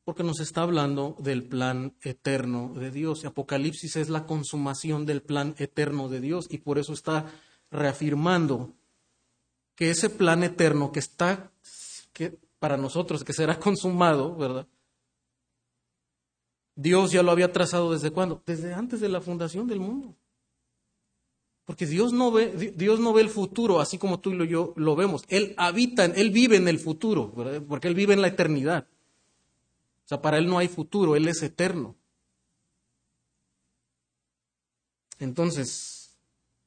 [0.03, 3.25] Porque nos está hablando del plan eterno de Dios.
[3.25, 7.25] Apocalipsis es la consumación del plan eterno de Dios y por eso está
[7.71, 8.73] reafirmando
[9.75, 11.51] que ese plan eterno que está
[12.13, 14.67] que para nosotros que será consumado, ¿verdad?
[16.75, 18.41] Dios ya lo había trazado desde cuándo?
[18.45, 20.15] Desde antes de la fundación del mundo.
[21.65, 24.95] Porque Dios no ve, Dios no ve el futuro así como tú y yo lo
[24.95, 25.23] vemos.
[25.29, 27.31] Él habita, Él vive en el futuro,
[27.67, 28.87] porque Él vive en la eternidad.
[30.05, 31.95] O sea, para Él no hay futuro, Él es eterno.
[35.17, 36.15] Entonces,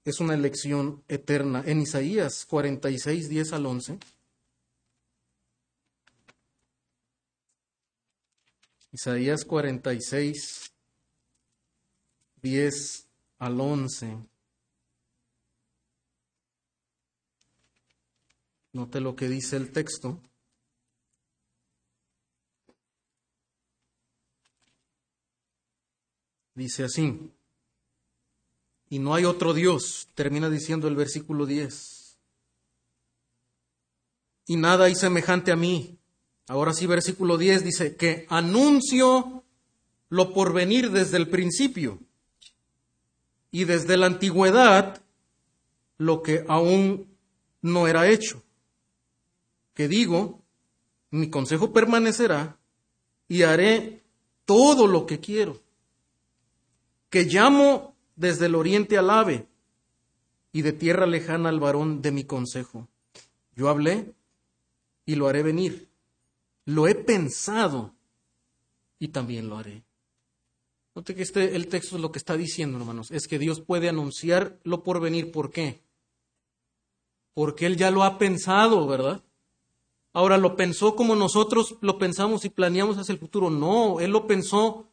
[0.04, 1.62] es una elección eterna.
[1.64, 3.98] En Isaías 46, 10 al 11.
[8.92, 10.72] Isaías 46,
[12.42, 13.08] 10
[13.38, 14.16] al 11.
[18.72, 20.20] Note lo que dice el texto.
[26.54, 27.32] Dice así
[28.90, 32.18] y no hay otro Dios, termina diciendo el versículo 10.
[34.46, 35.97] Y nada hay semejante a mí.
[36.48, 39.44] Ahora sí, versículo 10 dice que anuncio
[40.08, 41.98] lo por venir desde el principio
[43.50, 45.02] y desde la antigüedad
[45.98, 47.14] lo que aún
[47.60, 48.42] no era hecho.
[49.74, 50.42] Que digo,
[51.10, 52.58] mi consejo permanecerá
[53.28, 54.02] y haré
[54.46, 55.60] todo lo que quiero.
[57.10, 59.46] Que llamo desde el oriente al ave
[60.52, 62.88] y de tierra lejana al varón de mi consejo.
[63.54, 64.14] Yo hablé
[65.04, 65.87] y lo haré venir.
[66.68, 67.94] Lo he pensado
[68.98, 69.84] y también lo haré.
[70.94, 74.58] Note que este, el texto lo que está diciendo, hermanos, es que Dios puede anunciar
[74.64, 75.32] lo por venir.
[75.32, 75.80] ¿Por qué?
[77.32, 79.22] Porque Él ya lo ha pensado, ¿verdad?
[80.12, 83.48] Ahora, ¿lo pensó como nosotros lo pensamos y planeamos hacia el futuro?
[83.48, 84.90] No, Él lo pensó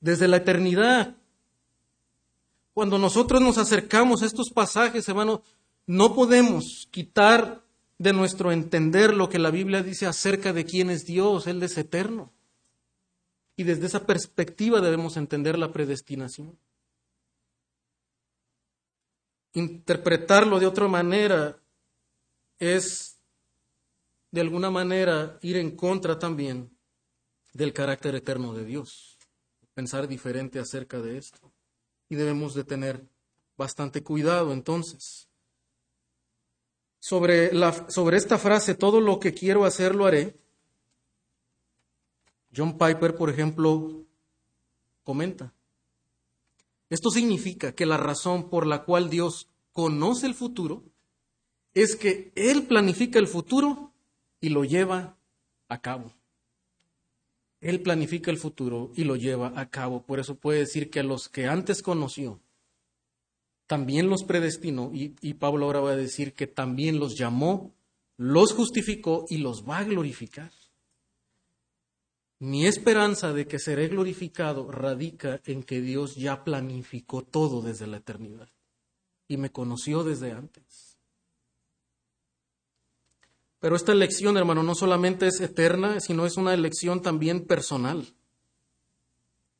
[0.00, 1.16] desde la eternidad.
[2.74, 5.40] Cuando nosotros nos acercamos a estos pasajes, hermanos,
[5.86, 7.59] no podemos quitar
[8.00, 11.76] de nuestro entender lo que la Biblia dice acerca de quién es Dios, Él es
[11.76, 12.32] eterno.
[13.56, 16.58] Y desde esa perspectiva debemos entender la predestinación.
[19.52, 21.58] Interpretarlo de otra manera
[22.58, 23.18] es,
[24.30, 26.74] de alguna manera, ir en contra también
[27.52, 29.18] del carácter eterno de Dios.
[29.74, 31.52] Pensar diferente acerca de esto.
[32.08, 33.06] Y debemos de tener
[33.58, 35.29] bastante cuidado entonces.
[37.00, 40.38] Sobre, la, sobre esta frase, todo lo que quiero hacer lo haré,
[42.54, 44.04] John Piper, por ejemplo,
[45.02, 45.52] comenta,
[46.88, 50.84] esto significa que la razón por la cual Dios conoce el futuro
[51.72, 53.92] es que Él planifica el futuro
[54.40, 55.16] y lo lleva
[55.68, 56.12] a cabo.
[57.60, 60.04] Él planifica el futuro y lo lleva a cabo.
[60.04, 62.40] Por eso puede decir que a los que antes conoció,
[63.70, 64.90] también los predestinó.
[64.92, 67.72] Y, y, Pablo ahora va a decir que también los llamó,
[68.16, 70.50] los justificó y los va a glorificar.
[72.40, 77.98] Mi esperanza de que seré glorificado radica en que Dios ya planificó todo desde la
[77.98, 78.48] eternidad
[79.28, 80.98] y me conoció desde antes.
[83.60, 88.16] Pero esta elección, hermano, no solamente es eterna, sino es una elección también personal.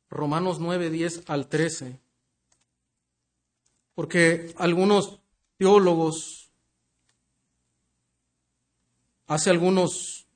[0.09, 2.00] Romanos 9, 10 al 13.
[3.95, 5.19] Porque algunos
[5.57, 6.49] teólogos
[9.27, 10.27] hace algunos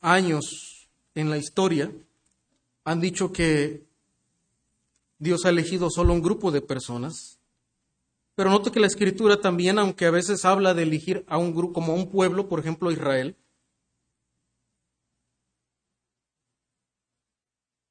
[0.00, 1.92] años en la historia
[2.84, 3.84] han dicho que
[5.18, 7.38] Dios ha elegido solo un grupo de personas.
[8.34, 11.74] Pero note que la escritura también, aunque a veces habla de elegir a un grupo
[11.74, 13.36] como un pueblo, por ejemplo Israel,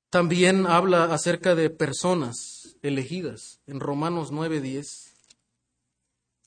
[0.10, 5.14] también habla acerca de personas elegidas en Romanos 9:10.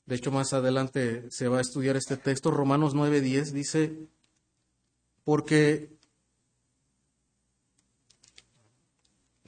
[0.05, 2.49] De hecho, más adelante se va a estudiar este texto.
[2.51, 4.07] Romanos 9:10 dice,
[5.25, 5.97] porque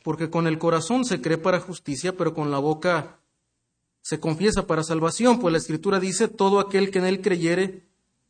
[0.03, 3.19] porque con el corazón se cree para justicia, pero con la boca
[4.01, 7.85] se confiesa para salvación, pues la escritura dice, todo aquel que en él creyere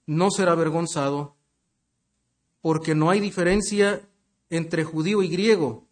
[0.06, 1.36] no será avergonzado,
[2.62, 4.02] porque no hay diferencia
[4.50, 5.88] entre judío y griego,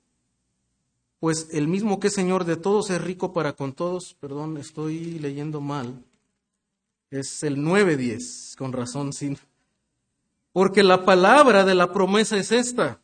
[1.19, 5.19] pues el mismo que es Señor de todos es rico para con todos, perdón, estoy
[5.19, 6.03] leyendo mal,
[7.09, 9.37] es el 9.10, con razón, sí.
[10.51, 12.99] Porque la palabra de la promesa es esta,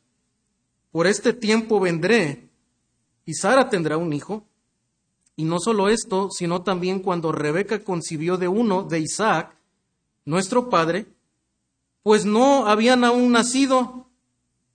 [0.92, 2.50] por este tiempo vendré
[3.26, 4.46] y Sara tendrá un hijo.
[5.36, 9.56] Y no solo esto, sino también cuando Rebeca concibió de uno, de Isaac,
[10.26, 11.08] nuestro padre,
[12.04, 14.08] pues no habían aún nacido,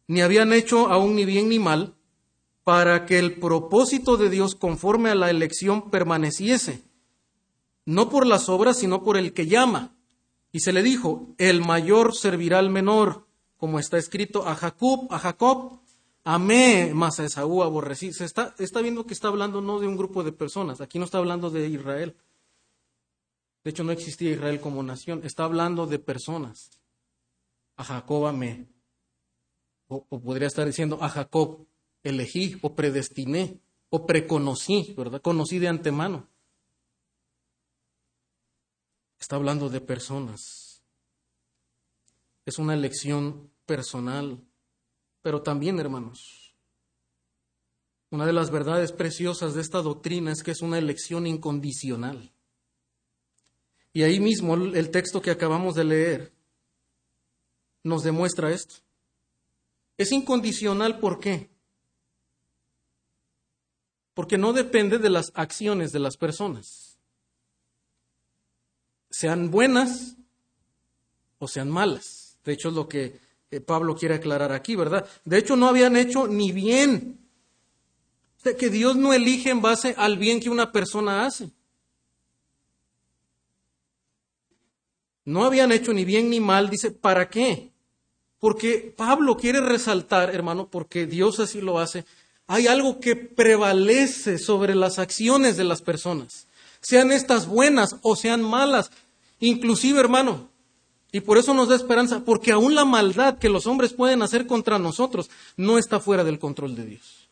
[0.09, 1.95] ni habían hecho aún ni bien ni mal,
[2.69, 6.83] para que el propósito de Dios conforme a la elección permaneciese,
[7.87, 9.97] no por las obras, sino por el que llama.
[10.53, 15.19] Y se le dijo, el mayor servirá al menor, como está escrito a Jacob, a
[15.19, 15.81] Jacob
[16.25, 18.13] amé más a Esaú, aborrecí.
[18.13, 18.53] Se está,
[18.83, 21.67] viendo que está hablando no de un grupo de personas, aquí no está hablando de
[21.69, 22.17] Israel.
[23.65, 26.69] De hecho, no existía Israel como nación, está hablando de personas.
[27.79, 28.67] A Jacob amé.
[29.87, 31.67] O podría estar diciendo, a Jacob
[32.03, 35.21] elegí o predestiné o preconocí, ¿verdad?
[35.23, 36.29] Conocí de antemano.
[39.19, 40.83] Está hablando de personas.
[42.47, 44.43] Es una elección personal.
[45.23, 46.55] Pero también, hermanos,
[48.11, 52.33] una de las verdades preciosas de esta doctrina es que es una elección incondicional.
[53.93, 56.33] Y ahí mismo el texto que acabamos de leer
[57.83, 58.77] nos demuestra esto.
[59.97, 61.51] Es incondicional ¿por qué?
[64.19, 66.99] Porque no depende de las acciones de las personas.
[69.11, 70.17] Sean buenas
[71.39, 72.37] o sean malas.
[72.43, 73.21] De hecho, es lo que
[73.65, 75.09] Pablo quiere aclarar aquí, ¿verdad?
[75.25, 77.17] De hecho, no habían hecho ni bien.
[78.39, 81.53] O sea, que Dios no elige en base al bien que una persona hace.
[85.27, 87.71] no habían hecho ni bien ni mal, dice, ¿para qué?
[88.41, 92.05] Porque Pablo quiere resaltar, hermano, porque Dios así lo hace,
[92.49, 96.49] hay algo que prevalece sobre las acciones de las personas,
[96.81, 98.91] sean estas buenas o sean malas,
[99.39, 100.49] inclusive, hermano,
[101.13, 104.47] y por eso nos da esperanza, porque aún la maldad que los hombres pueden hacer
[104.47, 107.29] contra nosotros no está fuera del control de Dios.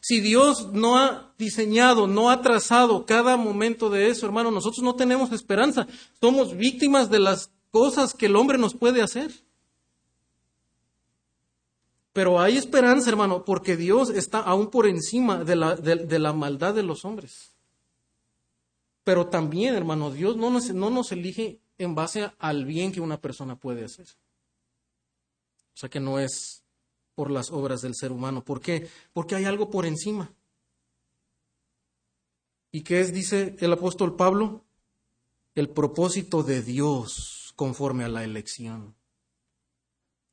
[0.00, 4.96] Si Dios no ha diseñado, no ha trazado cada momento de eso, hermano, nosotros no
[4.96, 5.86] tenemos esperanza.
[6.20, 9.30] Somos víctimas de las cosas que el hombre nos puede hacer.
[12.12, 16.74] Pero hay esperanza, hermano, porque Dios está aún por encima de la, de, la maldad
[16.74, 17.54] de los hombres.
[19.02, 23.20] Pero también, hermano, Dios no nos, no nos elige en base al bien que una
[23.20, 24.06] persona puede hacer.
[25.74, 26.62] O sea que no es
[27.14, 28.44] por las obras del ser humano.
[28.44, 28.88] ¿Por qué?
[29.12, 30.32] Porque hay algo por encima.
[32.70, 34.64] ¿Y qué es, dice el apóstol Pablo?
[35.54, 38.94] El propósito de Dios conforme a la elección.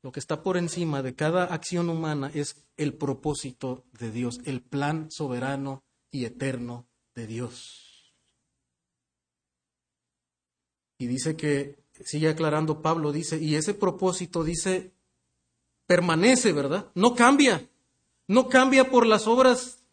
[0.01, 4.61] Lo que está por encima de cada acción humana es el propósito de Dios, el
[4.61, 8.15] plan soberano y eterno de Dios.
[10.97, 14.93] Y dice que, sigue aclarando Pablo, dice, y ese propósito dice,
[15.85, 16.89] permanece, ¿verdad?
[16.95, 17.67] No cambia.
[18.27, 19.83] No cambia por las obras,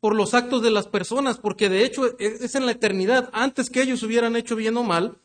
[0.00, 3.30] por los actos de las personas, porque de hecho es en la eternidad.
[3.32, 5.20] Antes que ellos hubieran hecho bien o mal,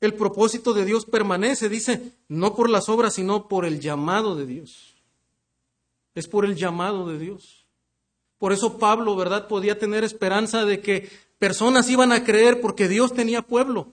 [0.00, 4.46] el propósito de Dios permanece, dice, no por las obras, sino por el llamado de
[4.46, 4.94] Dios.
[6.14, 7.66] Es por el llamado de Dios.
[8.38, 9.48] Por eso Pablo, ¿verdad?
[9.48, 13.92] Podía tener esperanza de que personas iban a creer porque Dios tenía pueblo.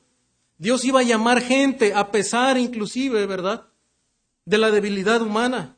[0.58, 3.68] Dios iba a llamar gente, a pesar inclusive, ¿verdad?
[4.45, 5.76] de la debilidad humana,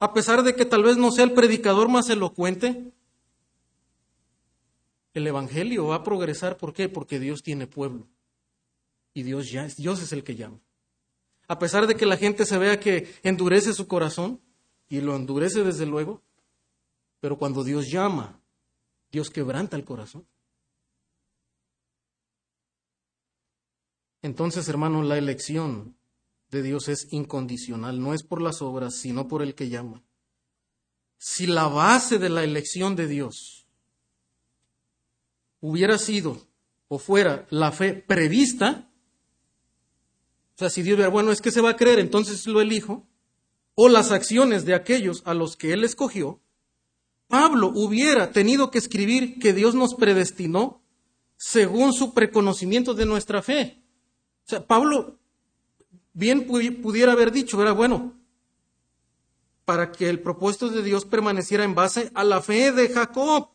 [0.00, 2.92] a pesar de que tal vez no sea el predicador más elocuente.
[5.14, 6.88] El Evangelio va a progresar, ¿por qué?
[6.88, 8.06] Porque Dios tiene pueblo.
[9.12, 10.60] Y Dios ya Dios es el que llama.
[11.48, 14.40] A pesar de que la gente se vea que endurece su corazón,
[14.90, 16.20] y lo endurece desde luego,
[17.20, 18.42] pero cuando Dios llama,
[19.10, 20.26] Dios quebranta el corazón.
[24.20, 25.96] Entonces, hermano, la elección
[26.50, 30.02] de Dios es incondicional, no es por las obras, sino por el que llama.
[31.16, 33.66] Si la base de la elección de Dios
[35.60, 36.48] hubiera sido
[36.88, 38.89] o fuera la fe prevista,
[40.60, 43.06] sea, si Dios diera, bueno, es que se va a creer, entonces lo elijo,
[43.74, 46.40] o las acciones de aquellos a los que Él escogió,
[47.28, 50.82] Pablo hubiera tenido que escribir que Dios nos predestinó
[51.36, 53.82] según su preconocimiento de nuestra fe.
[54.44, 55.18] O sea, Pablo
[56.12, 58.14] bien pudiera haber dicho, era bueno,
[59.64, 63.50] para que el propósito de Dios permaneciera en base a la fe de Jacob.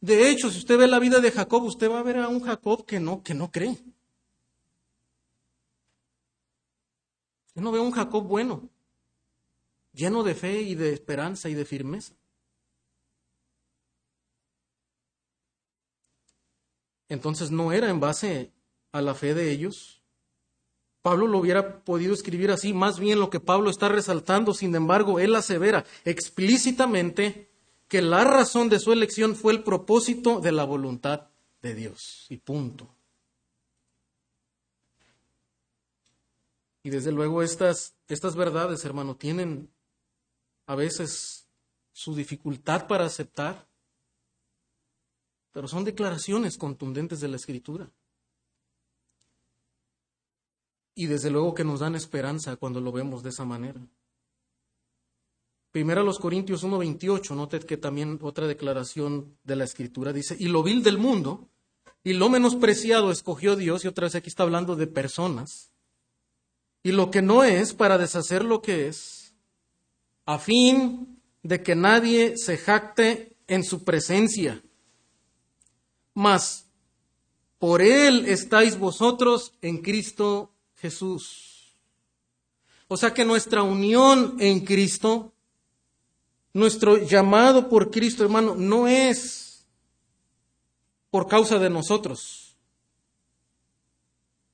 [0.00, 2.40] De hecho, si usted ve la vida de Jacob, usted va a ver a un
[2.40, 3.78] Jacob que no, que no cree.
[7.52, 8.68] Usted no ve a un Jacob bueno,
[9.92, 12.14] lleno de fe y de esperanza y de firmeza.
[17.08, 18.52] Entonces no era en base
[18.90, 20.02] a la fe de ellos,
[21.02, 25.18] Pablo lo hubiera podido escribir así, más bien lo que Pablo está resaltando, sin embargo,
[25.18, 27.50] él asevera explícitamente
[27.88, 31.26] que la razón de su elección fue el propósito de la voluntad
[31.60, 32.26] de Dios.
[32.30, 32.88] Y punto.
[36.82, 39.70] Y desde luego estas, estas verdades, hermano, tienen
[40.66, 41.46] a veces
[41.92, 43.68] su dificultad para aceptar,
[45.52, 47.90] pero son declaraciones contundentes de la Escritura.
[50.94, 53.80] Y desde luego que nos dan esperanza cuando lo vemos de esa manera.
[55.70, 60.62] Primero los Corintios 1.28, note que también otra declaración de la Escritura dice, y lo
[60.62, 61.48] vil del mundo
[62.04, 65.71] y lo menospreciado escogió Dios, y otra vez aquí está hablando de personas,
[66.82, 69.34] y lo que no es para deshacer lo que es,
[70.26, 74.62] a fin de que nadie se jacte en su presencia.
[76.14, 76.66] Mas
[77.58, 81.76] por él estáis vosotros en Cristo Jesús.
[82.88, 85.32] O sea que nuestra unión en Cristo,
[86.52, 89.64] nuestro llamado por Cristo, hermano, no es
[91.10, 92.56] por causa de nosotros.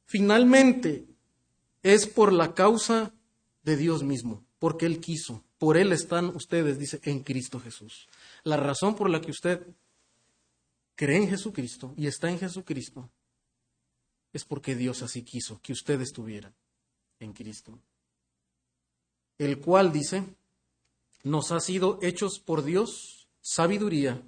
[0.04, 1.07] Finalmente,
[1.94, 3.14] es por la causa
[3.62, 5.42] de Dios mismo, porque Él quiso.
[5.56, 8.08] Por Él están ustedes, dice, en Cristo Jesús.
[8.44, 9.66] La razón por la que usted
[10.94, 13.08] cree en Jesucristo y está en Jesucristo
[14.34, 16.52] es porque Dios así quiso que usted estuviera
[17.20, 17.78] en Cristo.
[19.38, 20.24] El cual dice,
[21.22, 24.20] nos ha sido hechos por Dios sabiduría,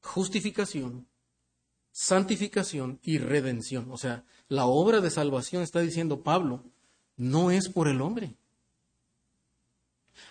[0.00, 1.06] justificación
[1.92, 3.90] santificación y redención.
[3.90, 6.64] O sea, la obra de salvación, está diciendo Pablo,
[7.16, 8.34] no es por el hombre.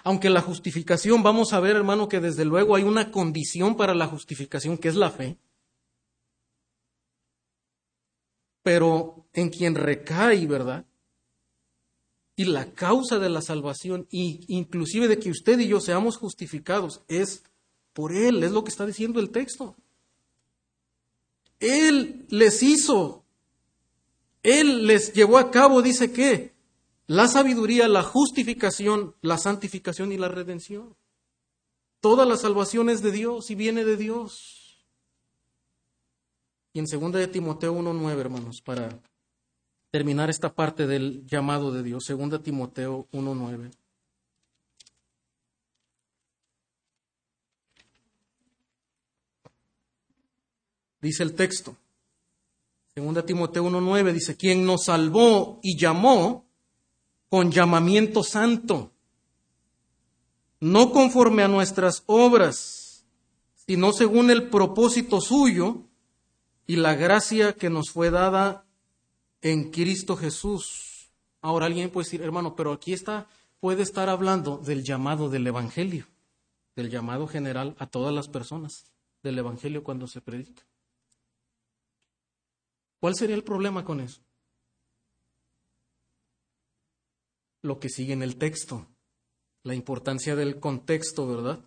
[0.04, 4.08] Aunque la justificación, vamos a ver, hermano, que desde luego hay una condición para la
[4.08, 5.38] justificación, que es la fe.
[8.64, 10.86] Pero en quien recae, ¿verdad?
[12.36, 17.02] Y la causa de la salvación, y inclusive de que usted y yo seamos justificados,
[17.08, 17.44] es
[17.94, 19.76] por Él, es lo que está diciendo el texto.
[21.62, 23.24] Él les hizo,
[24.44, 26.54] Él les llevó a cabo, dice que,
[27.08, 30.96] la sabiduría, la justificación, la santificación y la redención.
[32.00, 34.88] Toda la salvación es de Dios y viene de Dios.
[36.74, 39.00] Y en 2 de Timoteo 1.9, hermanos, para
[39.92, 43.72] terminar esta parte del llamado de Dios, 2 Timoteo 1.9.
[51.02, 51.76] Dice el texto,
[52.96, 56.46] 2 Timoteo 1.9 dice, quien nos salvó y llamó
[57.30, 58.92] con llamamiento santo,
[60.60, 63.06] no conforme a nuestras obras,
[63.56, 65.88] sino según el propósito suyo
[66.68, 68.66] y la gracia que nos fue dada
[69.42, 71.10] en Cristo Jesús.
[71.42, 73.28] Ahora alguien puede decir, hermano, pero aquí está,
[73.60, 76.06] puede estar hablando del llamado del Evangelio,
[76.76, 78.92] del llamado general a todas las personas
[79.24, 80.64] del Evangelio cuando se predica.
[83.02, 84.22] ¿Cuál sería el problema con eso?
[87.62, 88.88] lo que sigue en el texto,
[89.64, 91.60] la importancia del contexto, ¿verdad?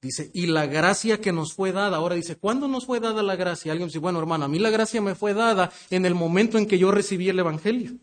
[0.00, 1.96] Dice, y la gracia que nos fue dada.
[1.96, 3.72] Ahora dice, ¿cuándo nos fue dada la gracia?
[3.72, 6.68] Alguien dice, bueno, hermano, a mí la gracia me fue dada en el momento en
[6.68, 7.98] que yo recibí el Evangelio.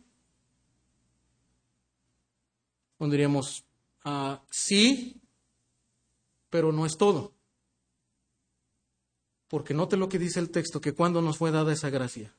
[2.98, 3.64] Pondríamos,
[4.04, 5.22] ah, sí,
[6.50, 7.35] pero no es todo.
[9.48, 12.34] Porque note lo que dice el texto, que cuando nos fue dada esa gracia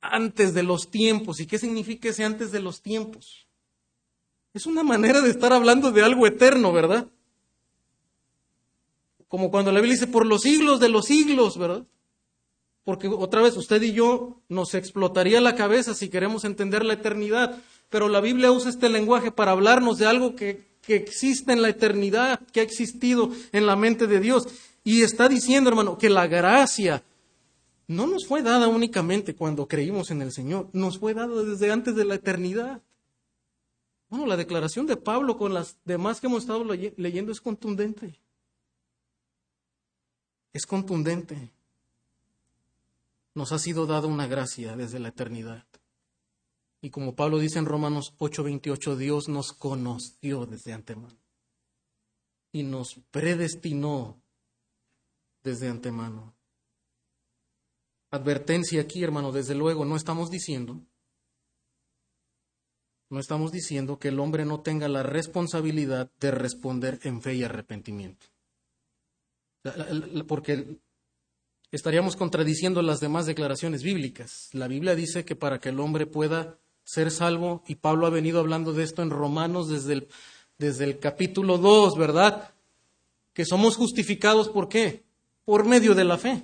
[0.00, 1.40] antes de los tiempos.
[1.40, 3.46] ¿Y qué significa ese antes de los tiempos?
[4.54, 7.06] Es una manera de estar hablando de algo eterno, ¿verdad?
[9.28, 11.84] Como cuando la Biblia dice por los siglos de los siglos, ¿verdad?
[12.84, 17.58] Porque otra vez usted y yo nos explotaría la cabeza si queremos entender la eternidad,
[17.90, 21.68] pero la Biblia usa este lenguaje para hablarnos de algo que, que existe en la
[21.68, 24.48] eternidad, que ha existido en la mente de Dios.
[24.88, 27.04] Y está diciendo, hermano, que la gracia
[27.88, 31.94] no nos fue dada únicamente cuando creímos en el Señor, nos fue dada desde antes
[31.94, 32.80] de la eternidad.
[34.08, 38.18] Bueno, la declaración de Pablo con las demás que hemos estado leyendo es contundente.
[40.54, 41.50] Es contundente.
[43.34, 45.66] Nos ha sido dada una gracia desde la eternidad.
[46.80, 51.18] Y como Pablo dice en Romanos 8:28, Dios nos conoció desde antemano.
[52.52, 54.22] Y nos predestinó
[55.48, 56.38] desde antemano
[58.10, 60.80] advertencia aquí, hermano, desde luego, no estamos diciendo,
[63.10, 67.44] no estamos diciendo que el hombre no tenga la responsabilidad de responder en fe y
[67.44, 68.26] arrepentimiento.
[70.26, 70.78] Porque
[71.70, 74.50] estaríamos contradiciendo las demás declaraciones bíblicas.
[74.52, 78.40] La Biblia dice que para que el hombre pueda ser salvo, y Pablo ha venido
[78.40, 80.08] hablando de esto en Romanos desde el,
[80.58, 82.54] desde el capítulo 2, ¿verdad?
[83.34, 85.07] Que somos justificados por qué?
[85.48, 86.42] Por medio de la fe.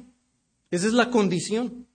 [0.71, 1.87] Esa es la condición.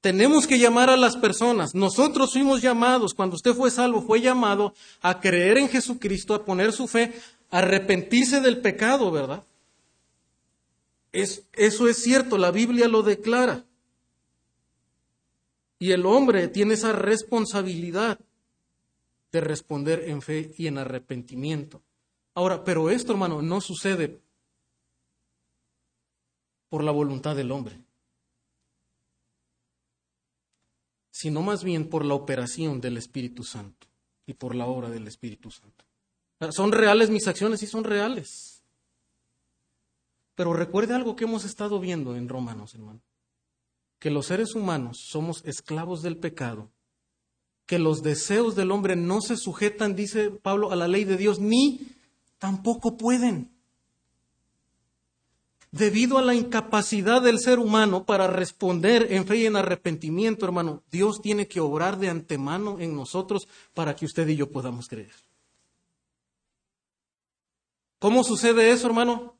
[0.00, 1.74] Tenemos que llamar a las personas.
[1.74, 4.72] Nosotros fuimos llamados, cuando usted fue salvo, fue llamado
[5.02, 7.12] a creer en Jesucristo, a poner su fe,
[7.50, 9.42] a arrepentirse del pecado, ¿verdad?
[11.10, 13.64] Es, eso es cierto, la Biblia lo declara.
[15.80, 18.20] Y el hombre tiene esa responsabilidad
[19.32, 21.82] de responder en fe y en arrepentimiento.
[22.32, 24.22] Ahora, pero esto, hermano, no sucede
[26.74, 27.78] por la voluntad del hombre,
[31.08, 33.86] sino más bien por la operación del Espíritu Santo
[34.26, 35.84] y por la obra del Espíritu Santo.
[36.50, 37.60] ¿Son reales mis acciones?
[37.60, 38.64] Sí, son reales.
[40.34, 43.00] Pero recuerde algo que hemos estado viendo en Romanos, hermano.
[44.00, 46.72] Que los seres humanos somos esclavos del pecado,
[47.66, 51.38] que los deseos del hombre no se sujetan, dice Pablo, a la ley de Dios,
[51.38, 51.86] ni
[52.38, 53.53] tampoco pueden
[55.74, 60.84] debido a la incapacidad del ser humano para responder en fe y en arrepentimiento, hermano,
[60.92, 65.12] Dios tiene que obrar de antemano en nosotros para que usted y yo podamos creer.
[67.98, 69.36] ¿Cómo sucede eso, hermano?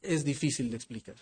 [0.00, 1.16] Es difícil de explicar.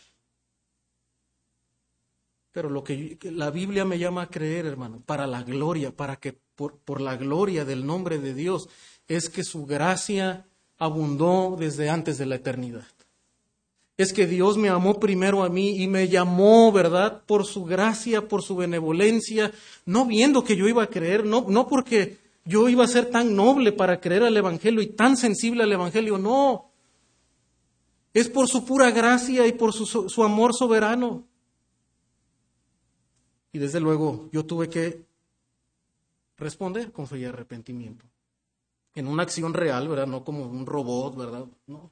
[2.53, 6.35] Pero lo que la Biblia me llama a creer, hermano, para la gloria, para que
[6.55, 8.69] por, por la gloria del nombre de Dios,
[9.09, 10.47] es que su gracia
[10.81, 12.87] abundó desde antes de la eternidad.
[13.97, 17.23] Es que Dios me amó primero a mí y me llamó, ¿verdad?
[17.27, 19.53] Por su gracia, por su benevolencia,
[19.85, 22.17] no viendo que yo iba a creer, no, no porque
[22.47, 26.17] yo iba a ser tan noble para creer al Evangelio y tan sensible al Evangelio,
[26.17, 26.73] no.
[28.15, 31.27] Es por su pura gracia y por su, su amor soberano.
[33.53, 35.05] Y desde luego yo tuve que
[36.39, 38.10] responder con fe y arrepentimiento.
[39.01, 40.07] En una acción real, ¿verdad?
[40.07, 41.47] No como un robot, ¿verdad?
[41.67, 41.91] No.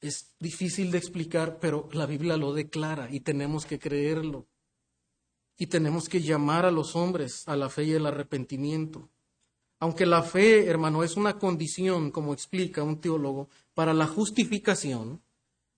[0.00, 4.46] Es difícil de explicar, pero la Biblia lo declara y tenemos que creerlo.
[5.58, 9.10] Y tenemos que llamar a los hombres a la fe y el arrepentimiento.
[9.80, 15.20] Aunque la fe, hermano, es una condición, como explica un teólogo, para la justificación,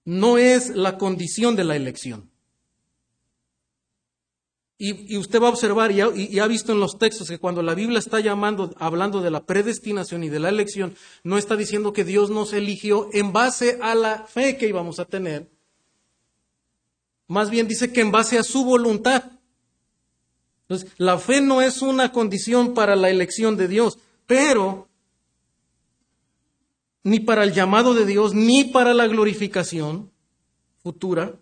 [0.05, 2.31] no es la condición de la elección.
[4.87, 6.03] Y, usted va a observar y
[6.39, 10.25] ha, visto en los textos que cuando la Biblia está llamando, hablando de la predestinación
[10.25, 14.25] y de la elección, no está diciendo que Dios nos eligió en base a la
[14.25, 15.49] fe que íbamos a tener.
[17.29, 19.25] Más bien dice que en base a su voluntad.
[20.69, 24.91] Entonces, la fe no es una condición para la elección de Dios, pero
[27.05, 30.13] ni para el llamado de Dios, ni para la glorificación
[30.83, 31.37] futura.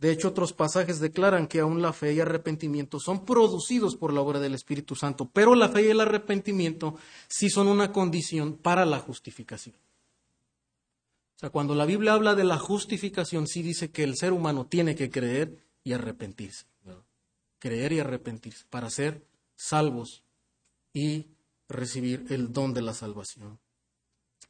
[0.00, 4.22] De hecho, otros pasajes declaran que aún la fe y arrepentimiento son producidos por la
[4.22, 6.96] obra del Espíritu Santo, pero la fe y el arrepentimiento
[7.28, 9.76] sí son una condición para la justificación.
[11.36, 14.66] O sea, cuando la Biblia habla de la justificación, sí dice que el ser humano
[14.66, 16.64] tiene que creer y arrepentirse.
[17.58, 19.22] Creer y arrepentirse para ser
[19.54, 20.22] salvos
[20.94, 21.26] y
[21.68, 23.58] recibir el don de la salvación.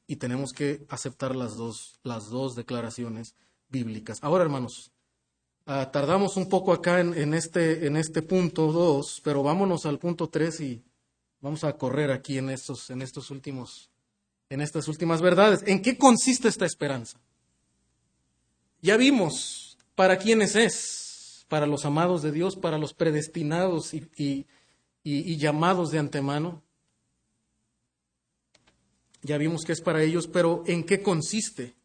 [0.07, 3.35] Y tenemos que aceptar las dos, las dos declaraciones
[3.69, 4.19] bíblicas.
[4.23, 4.93] Ahora, hermanos,
[5.73, 10.61] Ah, tardamos un poco acá en, este, este punto 2, pero vámonos al punto 3
[10.63, 10.83] y
[11.41, 13.89] vamos a correr aquí en estos, en estos últimos,
[14.49, 15.63] en estas últimas verdades.
[15.65, 17.21] ¿En qué consiste esta esperanza?
[18.83, 24.47] Ya vimos para quiénes es, para los amados de Dios, para los predestinados y
[25.05, 26.65] llamados de antemano.
[29.23, 31.77] Ya vimos que es para ellos, pero ¿en qué consiste?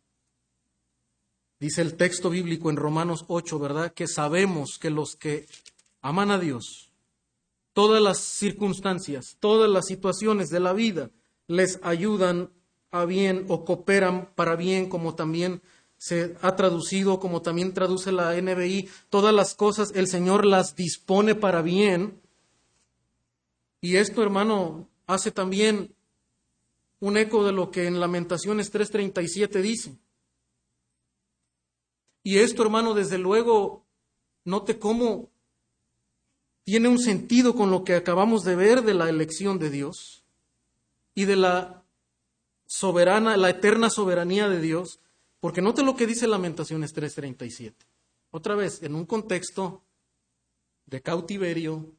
[1.59, 3.93] Dice el texto bíblico en Romanos 8, ¿verdad?
[3.93, 5.47] Que sabemos que los que
[6.01, 6.91] aman a Dios,
[7.73, 11.11] todas las circunstancias, todas las situaciones de la vida
[11.47, 12.51] les ayudan
[12.91, 15.61] a bien o cooperan para bien, como también
[15.97, 21.35] se ha traducido, como también traduce la NBI, todas las cosas el Señor las dispone
[21.35, 22.21] para bien.
[23.81, 25.95] Y esto, hermano, hace también
[26.99, 29.97] un eco de lo que en Lamentaciones 3:37 dice.
[32.25, 33.85] Y esto, hermano, desde luego,
[34.45, 35.29] note cómo
[36.63, 40.23] tiene un sentido con lo que acabamos de ver de la elección de Dios
[41.13, 41.83] y de la
[42.65, 44.99] soberana, la eterna soberanía de Dios,
[45.39, 47.75] porque note lo que dice Lamentaciones 3:37.
[48.31, 49.83] Otra vez, en un contexto
[50.87, 51.93] de cautiverio,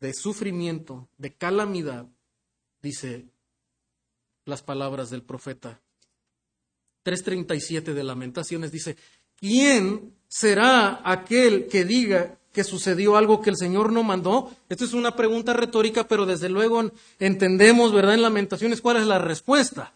[0.00, 2.06] de sufrimiento, de calamidad,
[2.82, 3.24] dice
[4.44, 5.80] las palabras del profeta
[7.04, 8.98] 3:37 de Lamentaciones, dice,
[9.42, 14.52] ¿quién será aquel que diga que sucedió algo que el Señor no mandó?
[14.68, 18.14] Esta es una pregunta retórica, pero desde luego entendemos, ¿verdad?
[18.14, 19.92] En Lamentaciones cuál es la respuesta.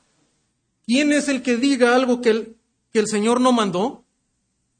[0.84, 2.56] ¿Quién es el que diga algo que el,
[2.92, 4.02] que el Señor no mandó?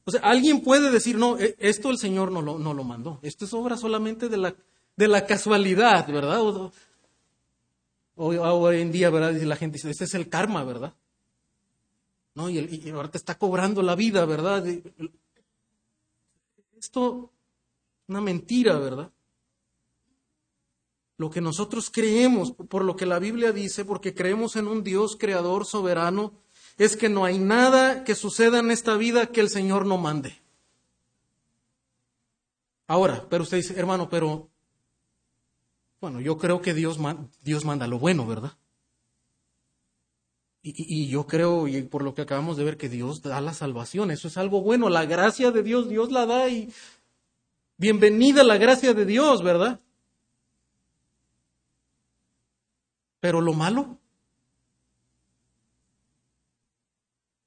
[0.04, 3.20] O sea, alguien puede decir, no, e, esto el Señor no lo, no lo mandó.
[3.22, 4.54] Esto es obra solamente de la,
[4.96, 6.40] de la casualidad, ¿verdad?
[6.42, 6.72] O,
[8.16, 9.32] hoy en día, ¿verdad?
[9.42, 10.94] La gente dice, este es el karma, ¿verdad?
[12.36, 12.50] ¿No?
[12.50, 14.64] Y, y ahora te está cobrando la vida, ¿verdad?
[16.78, 17.32] Esto,
[18.06, 19.10] una mentira, ¿verdad?
[21.16, 25.16] Lo que nosotros creemos, por lo que la Biblia dice, porque creemos en un Dios
[25.18, 26.34] creador soberano,
[26.76, 30.38] es que no hay nada que suceda en esta vida que el Señor no mande.
[32.86, 34.50] Ahora, pero usted dice, hermano, pero,
[36.02, 36.98] bueno, yo creo que Dios,
[37.42, 38.58] Dios manda lo bueno, ¿verdad?
[40.68, 44.10] Y, yo creo, y por lo que acabamos de ver, que Dios da la salvación.
[44.10, 44.88] Eso es algo bueno.
[44.88, 46.72] La gracia de Dios, Dios la da y
[47.76, 49.80] bienvenida la gracia de Dios, ¿verdad?
[53.20, 54.00] Pero lo malo,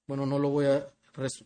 [0.07, 0.89] bueno, no lo voy a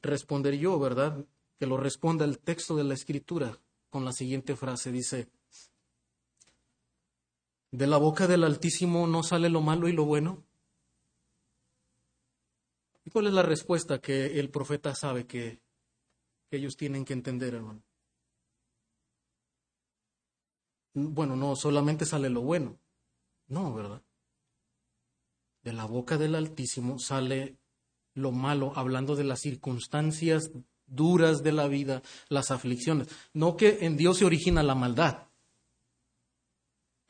[0.04, 1.26] responder yo, ¿verdad?
[1.58, 3.58] Que lo responda el texto de la Escritura
[3.90, 4.92] con la siguiente frase.
[4.92, 5.28] Dice,
[7.72, 10.44] de la boca del Altísimo no sale lo malo y lo bueno.
[13.06, 15.62] ¿Y cuál es la respuesta que el profeta sabe que,
[16.52, 17.82] ellos tienen que entender, hermano?
[20.94, 22.78] Bueno, no solamente sale lo bueno.
[23.48, 24.04] No, ¿verdad?
[25.64, 27.58] De la boca del Altísimo sale
[28.14, 30.52] lo malo, hablando de las circunstancias
[30.86, 33.08] duras de la vida, las aflicciones.
[33.34, 35.28] No que en Dios se origina la maldad,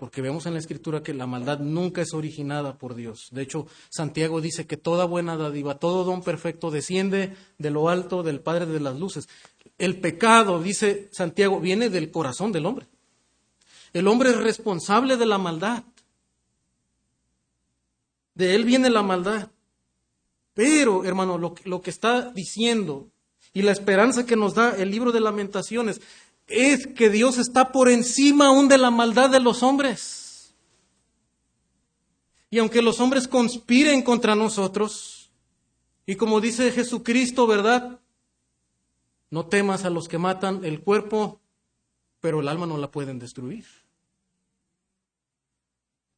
[0.04, 3.30] porque vemos en la Escritura que la maldad nunca es originada por Dios.
[3.32, 8.22] De hecho, Santiago dice que toda buena dádiva, todo don perfecto desciende de lo alto
[8.22, 9.30] del Padre de las Luces.
[9.78, 12.86] El pecado, dice Santiago, viene del corazón del hombre.
[13.94, 15.86] El hombre es responsable de la maldad.
[18.36, 19.52] De él viene la maldad.
[20.54, 23.08] Pero, hermano, lo, lo, que está diciendo
[23.54, 26.02] y la esperanza que nos da el libro de lamentaciones
[26.48, 30.56] es que Dios está por encima aún de la maldad de los hombres.
[32.50, 35.32] Y aunque los hombres conspiren contra nosotros,
[36.06, 38.00] y como dice Jesucristo, ¿verdad?
[39.30, 41.42] No temas a los que matan el cuerpo,
[42.20, 43.66] pero el alma no la pueden destruir.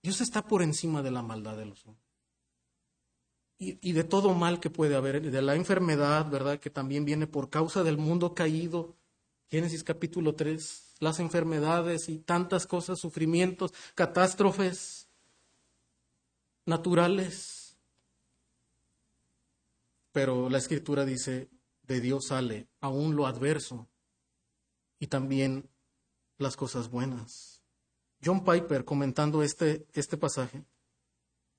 [0.03, 2.03] Dios está por encima de la maldad de los hombres.
[3.57, 6.59] Y, y, de todo mal que puede haber, de la enfermedad, ¿verdad?
[6.59, 8.97] Que también viene por causa del mundo caído,
[9.49, 15.07] Génesis capítulo 3, las enfermedades y tantas cosas, sufrimientos, catástrofes
[16.65, 17.77] naturales.
[20.11, 21.49] Pero la escritura dice,
[21.83, 23.87] de Dios sale aún lo adverso
[24.99, 25.69] y también
[26.37, 27.61] las cosas buenas.
[28.23, 30.65] John Piper, comentando este, este pasaje,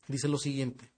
[0.09, 0.93] dice lo siguiente.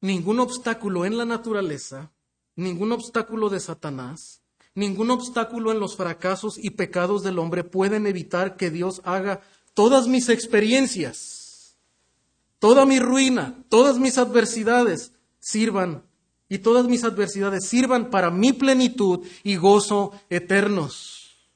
[0.00, 2.12] Ningún obstáculo en la naturaleza,
[2.54, 4.42] ningún obstáculo de Satanás,
[4.78, 9.40] Ningún obstáculo en los fracasos y pecados del hombre pueden evitar que Dios haga
[9.74, 11.76] todas mis experiencias,
[12.60, 15.10] toda mi ruina, todas mis adversidades
[15.40, 16.04] sirvan
[16.48, 21.50] y todas mis adversidades sirvan para mi plenitud y gozo eternos.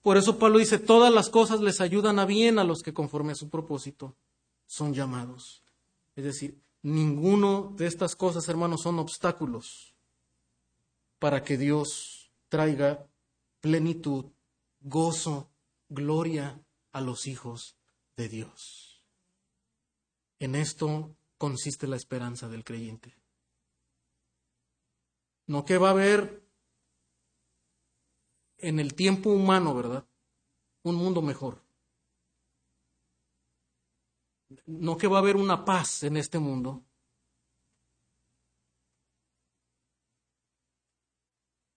[0.00, 3.32] Por eso Pablo dice, todas las cosas les ayudan a bien a los que conforme
[3.32, 4.14] a su propósito
[4.68, 5.64] son llamados.
[6.14, 9.92] Es decir, ninguno de estas cosas, hermanos, son obstáculos
[11.18, 12.23] para que Dios
[12.54, 13.04] traiga
[13.60, 14.26] plenitud,
[14.78, 15.50] gozo,
[15.88, 17.76] gloria a los hijos
[18.16, 19.02] de Dios.
[20.38, 23.16] En esto consiste la esperanza del creyente.
[25.48, 26.46] No que va a haber
[28.58, 30.06] en el tiempo humano, ¿verdad?
[30.84, 31.60] Un mundo mejor.
[34.64, 36.84] No que va a haber una paz en este mundo,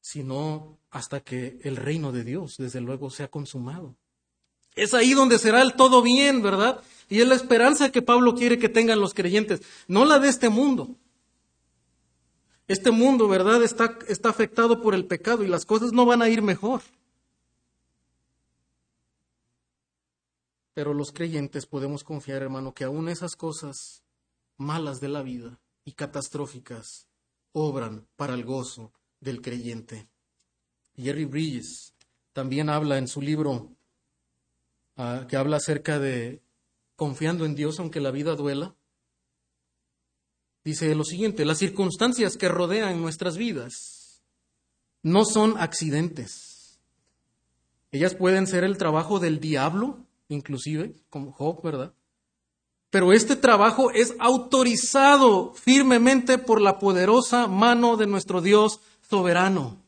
[0.08, 3.98] sino hasta que el reino de Dios, desde luego, sea consumado.
[4.74, 6.82] Es ahí donde será el todo bien, ¿verdad?
[7.10, 10.48] Y es la esperanza que Pablo quiere que tengan los creyentes, no la de este
[10.48, 10.96] mundo.
[12.70, 16.30] Este mundo, ¿verdad?, está, está afectado por el pecado y las cosas no van a
[16.30, 16.84] ir mejor.
[20.74, 24.04] Pero los creyentes podemos confiar, hermano, que aún esas cosas
[24.56, 27.10] malas de la vida y catastróficas
[27.52, 30.08] obran para el gozo del creyente.
[30.96, 31.94] Jerry Bridges
[32.34, 33.72] también habla en su libro
[34.96, 36.42] ah, que habla acerca de
[36.96, 38.76] confiando en Dios aunque la vida duela.
[40.64, 44.22] Dice lo siguiente, las circunstancias que rodean nuestras vidas
[45.02, 46.80] no son accidentes.
[47.92, 51.94] Ellas pueden ser el trabajo del diablo, inclusive, como Job, ¿verdad?
[52.90, 59.82] Pero este trabajo es autorizado firmemente por la poderosa mano de nuestro Dios soberano.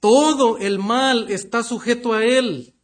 [0.00, 2.74] Todo el mal está sujeto a él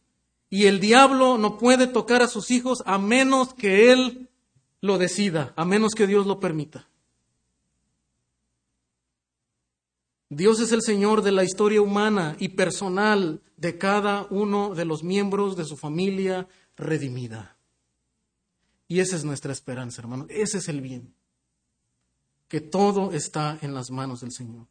[0.49, 4.29] y el diablo no puede tocar a sus hijos a menos que él
[4.81, 6.87] lo decida, a menos que Dios lo permita.
[10.29, 15.03] Dios es el Señor de la historia humana y personal de cada uno de los
[15.03, 17.57] miembros de su familia redimida.
[18.87, 20.25] Y esa es nuestra esperanza, hermano.
[20.29, 21.13] Ese es el bien
[22.51, 24.67] que todo está en las manos del Señor.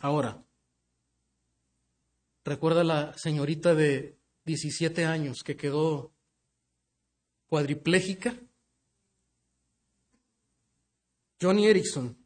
[0.00, 0.42] Ahora,
[2.46, 4.16] recuerda la señorita de
[4.46, 6.14] 17 años que quedó
[7.46, 8.34] cuadriplégica.
[11.38, 12.16] Johnny Erickson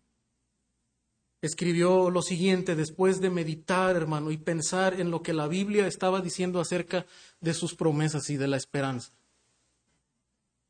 [1.40, 6.20] escribió lo siguiente después de meditar, hermano, y pensar en lo que la Biblia estaba
[6.20, 7.04] diciendo acerca
[7.40, 9.10] de sus promesas y de la esperanza.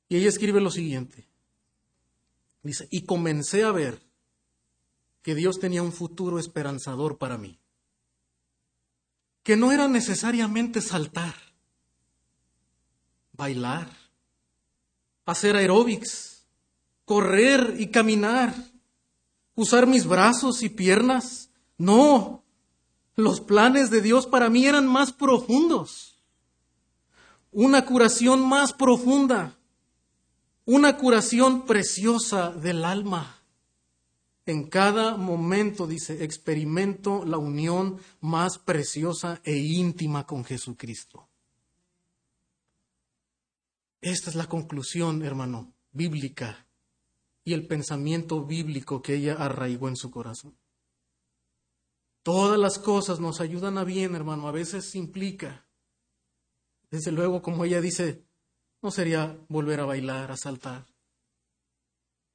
[0.08, 1.28] Y ella escribe lo siguiente.
[2.62, 4.00] Dice, y comencé a ver
[5.22, 7.58] que Dios tenía un futuro esperanzador para mí.
[9.42, 11.34] Que no era necesariamente saltar,
[13.32, 13.88] bailar,
[15.26, 16.46] hacer aeróbics,
[17.04, 18.54] correr y caminar,
[19.56, 21.50] usar mis brazos y piernas.
[21.76, 22.44] No,
[23.16, 26.22] los planes de Dios para mí eran más profundos.
[27.50, 29.58] Una curación más profunda
[30.64, 33.38] una curación preciosa del alma.
[34.44, 41.28] En cada momento, dice, experimento la unión más preciosa e íntima con Jesucristo.
[44.00, 46.66] Esta es la conclusión, hermano, bíblica
[47.44, 50.56] y el pensamiento bíblico que ella arraigó en su corazón.
[52.24, 54.48] Todas las cosas nos ayudan a bien, hermano.
[54.48, 55.66] A veces implica,
[56.90, 58.24] desde luego, como ella dice,
[58.82, 60.84] no sería volver a bailar, a saltar.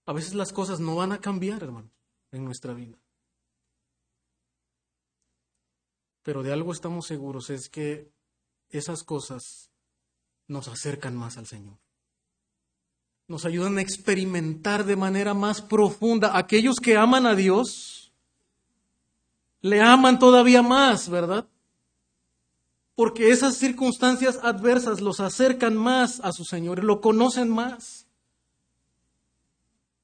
[0.05, 1.91] A veces las cosas no van a cambiar, hermano,
[2.31, 2.97] en nuestra vida.
[6.23, 8.09] Pero de algo estamos seguros, es que
[8.69, 9.69] esas cosas
[10.47, 11.77] nos acercan más al Señor.
[13.27, 16.37] Nos ayudan a experimentar de manera más profunda.
[16.37, 18.13] Aquellos que aman a Dios,
[19.61, 21.45] le aman todavía más, ¿verdad?
[22.97, 28.07] Porque esas circunstancias adversas los acercan más a su Señor, lo conocen más.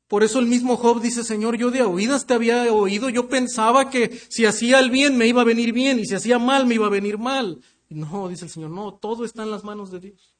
[0.07, 3.89] Por eso el mismo Job dice, Señor, yo de oídas te había oído, yo pensaba
[3.89, 6.75] que si hacía el bien me iba a venir bien y si hacía mal me
[6.75, 7.59] iba a venir mal.
[7.89, 10.33] No, dice el Señor, no, todo está en las manos de Dios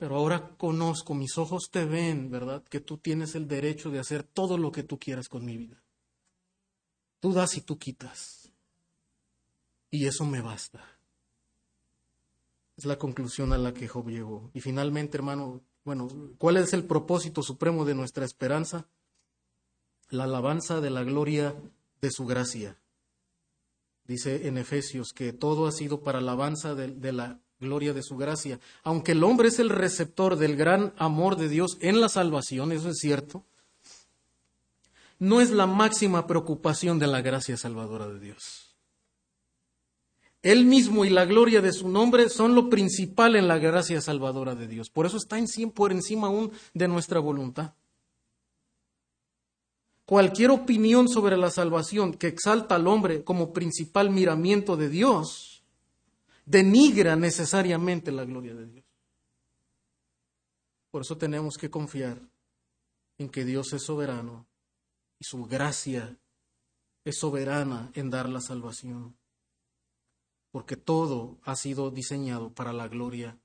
[0.00, 2.64] pero ahora conozco, mis ojos te ven, ¿verdad?
[2.64, 5.84] Que tú tienes el derecho de hacer todo lo que tú quieras con mi vida.
[7.20, 8.39] Tú das y tú quitas.
[9.90, 10.84] Y eso me basta.
[12.76, 14.50] Es la conclusión a la que Job llegó.
[14.54, 18.86] Y finalmente, hermano, bueno, ¿cuál es el propósito supremo de nuestra esperanza?
[20.08, 21.54] La alabanza de la gloria
[22.00, 22.78] de su gracia.
[24.06, 28.16] Dice en Efesios que todo ha sido para alabanza de, de la gloria de su
[28.16, 28.58] gracia.
[28.82, 32.88] Aunque el hombre es el receptor del gran amor de Dios en la salvación, eso
[32.88, 33.44] es cierto,
[35.18, 38.69] no es la máxima preocupación de la gracia salvadora de Dios.
[40.42, 44.54] Él mismo y la gloria de su nombre son lo principal en la gracia salvadora
[44.54, 44.88] de Dios.
[44.88, 45.36] Por eso está
[45.74, 47.74] por encima aún de nuestra voluntad.
[50.06, 55.62] Cualquier opinión sobre la salvación que exalta al hombre como principal miramiento de Dios
[56.46, 58.84] denigra necesariamente la gloria de Dios.
[60.90, 62.18] Por eso tenemos que confiar
[63.18, 64.46] en que Dios es soberano
[65.20, 66.18] y su gracia
[67.04, 69.16] es soberana en dar la salvación,
[70.50, 73.38] porque todo ha sido diseñado para la gloria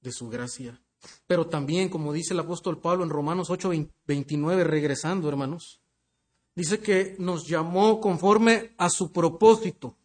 [0.00, 0.80] de su gracia.
[1.26, 3.70] Pero también, como dice el apóstol Pablo en Romanos 8,
[4.06, 5.80] 29, regresando, hermanos,
[6.54, 9.96] dice que nos llamó conforme a su propósito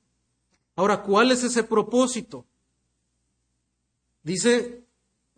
[0.76, 2.46] Ahora, ¿cuál es ese propósito?
[4.24, 4.84] Dice,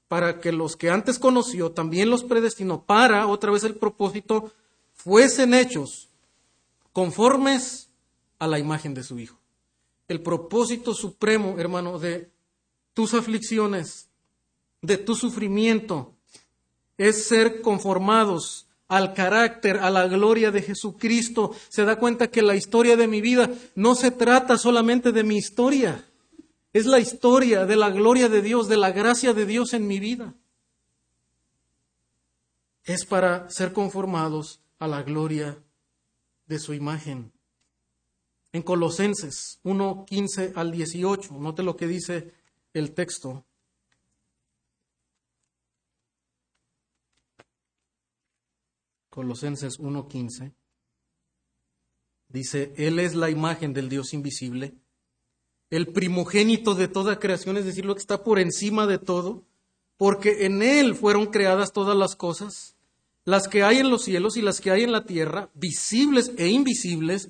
[0.07, 4.51] para que los que antes conoció también los predestinó, para, otra vez el propósito,
[4.93, 6.09] fuesen hechos
[6.91, 7.89] conformes
[8.39, 9.36] a la imagen de su Hijo.
[10.07, 12.31] El propósito supremo, hermano, de
[12.93, 14.09] tus aflicciones,
[14.81, 16.13] de tu sufrimiento,
[16.97, 22.55] es ser conformados al carácter, a la gloria de Jesucristo, se da cuenta que la
[22.55, 26.05] historia de mi vida no se trata solamente de mi historia,
[26.73, 29.99] es la historia de la gloria de Dios, de la gracia de Dios en mi
[29.99, 30.33] vida.
[32.83, 35.57] Es para ser conformados a la gloria
[36.45, 37.33] de su imagen.
[38.57, 42.33] En Colosenses 1, 15 al 18, note lo que dice
[42.73, 43.45] el texto.
[49.11, 50.55] Colosenses 1.15,
[52.29, 54.73] dice, Él es la imagen del Dios invisible,
[55.69, 59.43] el primogénito de toda creación, es decir, lo que está por encima de todo,
[59.97, 62.75] porque en Él fueron creadas todas las cosas,
[63.23, 66.47] las que hay en los cielos y las que hay en la tierra, visibles e
[66.47, 67.29] invisibles,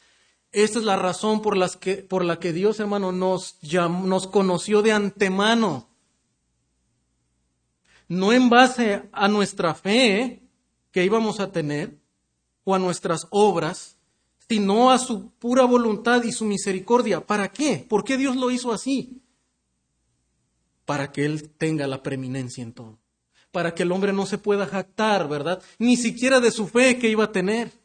[0.51, 4.81] Esta es la razón por, las que, por la que Dios, hermano, nos, nos conoció
[4.81, 5.87] de antemano.
[8.09, 10.41] No en base a nuestra fe
[10.91, 11.97] que íbamos a tener
[12.65, 13.95] o a nuestras obras,
[14.49, 17.25] sino a su pura voluntad y su misericordia.
[17.25, 17.85] ¿Para qué?
[17.87, 19.21] ¿Por qué Dios lo hizo así?
[20.83, 22.99] Para que Él tenga la preeminencia en todo.
[23.53, 25.63] Para que el hombre no se pueda jactar, ¿verdad?
[25.79, 27.80] Ni siquiera de su fe que iba a tener.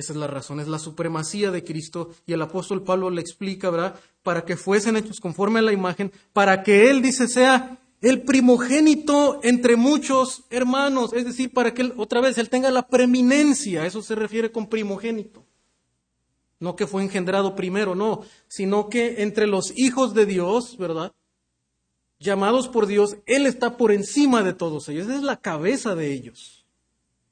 [0.00, 3.70] Esa es la razón, es la supremacía de Cristo y el apóstol Pablo le explica,
[3.70, 3.94] ¿verdad?
[4.22, 9.40] Para que fuesen hechos conforme a la imagen, para que Él, dice, sea el primogénito
[9.42, 14.14] entre muchos hermanos, es decir, para que otra vez él tenga la preeminencia, eso se
[14.14, 15.44] refiere con primogénito.
[16.58, 21.12] No que fue engendrado primero, no, sino que entre los hijos de Dios, ¿verdad?
[22.18, 26.66] Llamados por Dios, Él está por encima de todos ellos, es la cabeza de ellos.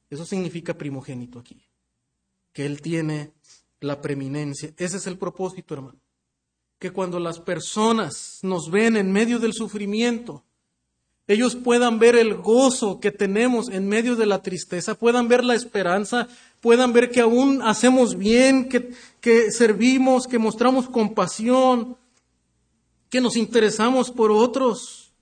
[0.08, 1.67] Eso significa primogénito aquí,
[2.58, 3.30] que Él tiene
[3.78, 4.74] la preeminencia.
[4.78, 6.00] Ese es el propósito, hermano.
[6.80, 10.42] Que cuando las personas nos ven en medio del sufrimiento,
[11.28, 15.54] ellos puedan ver el gozo que tenemos en medio de la tristeza, puedan ver la
[15.54, 16.26] esperanza,
[16.60, 18.90] puedan ver que aún hacemos bien, que,
[19.20, 21.96] que servimos, que mostramos compasión,
[23.08, 25.12] que nos interesamos por otros,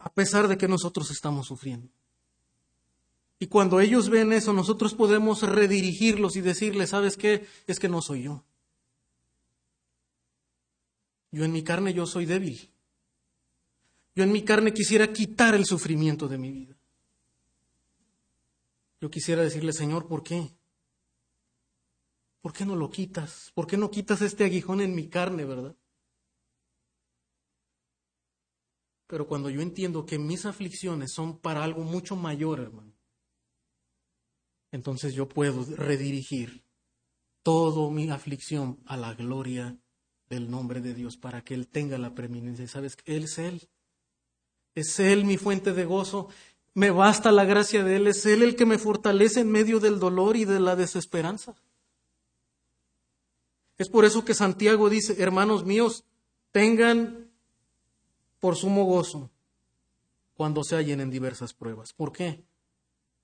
[0.00, 1.88] a pesar de que nosotros estamos sufriendo.
[3.42, 7.46] Y cuando ellos ven eso, nosotros podemos redirigirlos y decirles, ¿sabes qué?
[7.66, 8.44] Es que no soy yo.
[11.32, 12.70] Yo en mi carne yo soy débil.
[14.14, 16.76] Yo en mi carne quisiera quitar el sufrimiento de mi vida.
[19.00, 20.54] Yo quisiera decirle, Señor, ¿por qué?
[22.42, 23.52] ¿Por qué no lo quitas?
[23.54, 25.74] ¿Por qué no quitas este aguijón en mi carne, verdad?
[29.06, 32.99] Pero cuando yo entiendo que mis aflicciones son para algo mucho mayor, hermano,
[34.72, 36.64] entonces yo puedo redirigir
[37.42, 39.78] toda mi aflicción a la gloria
[40.28, 42.66] del nombre de Dios para que Él tenga la preeminencia.
[42.68, 42.96] ¿Sabes?
[43.04, 43.68] Él es Él.
[44.74, 46.28] Es Él mi fuente de gozo.
[46.74, 48.06] Me basta la gracia de Él.
[48.06, 51.54] Es Él el que me fortalece en medio del dolor y de la desesperanza.
[53.76, 56.04] Es por eso que Santiago dice, hermanos míos,
[56.52, 57.30] tengan
[58.38, 59.30] por sumo gozo
[60.34, 61.92] cuando se hallen en diversas pruebas.
[61.92, 62.44] ¿Por qué?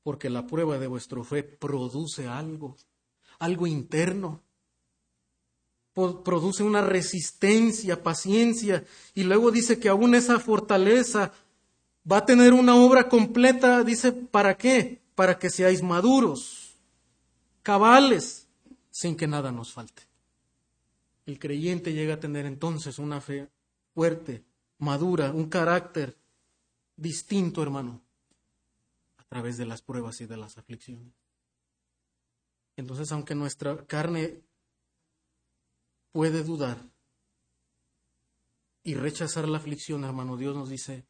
[0.07, 2.77] Porque la prueba de vuestra fe produce algo,
[3.41, 4.41] algo interno
[6.23, 8.85] produce una resistencia, paciencia,
[9.15, 11.33] y luego dice que aún esa fortaleza
[12.09, 15.03] va a tener una obra completa, dice, ¿para qué?
[15.17, 16.77] Para que seáis maduros,
[17.65, 18.47] cabales,
[18.93, 20.05] sin que nada nos falte.
[21.25, 23.49] El creyente llega a tener entonces una fe
[23.93, 24.45] fuerte,
[24.79, 26.17] madura, un carácter
[26.95, 28.06] distinto, hermano,
[29.29, 31.15] través de las pruebas y de las aflicciones.
[32.77, 34.43] Entonces, aunque nuestra carne
[36.13, 36.91] puede dudar
[38.83, 41.07] y rechazar la aflicción, hermano, Dios nos dice,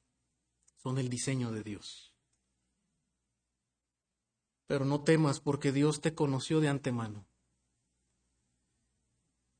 [0.83, 2.15] son el diseño de Dios.
[4.67, 7.29] Pero no temas porque Dios te conoció de antemano.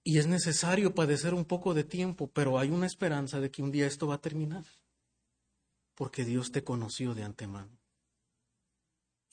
[0.03, 3.73] Y es necesario padecer un poco de tiempo, pero hay una esperanza de que un
[3.73, 4.65] día esto va a terminar.
[5.97, 7.77] Porque Dios te conoció de antemano.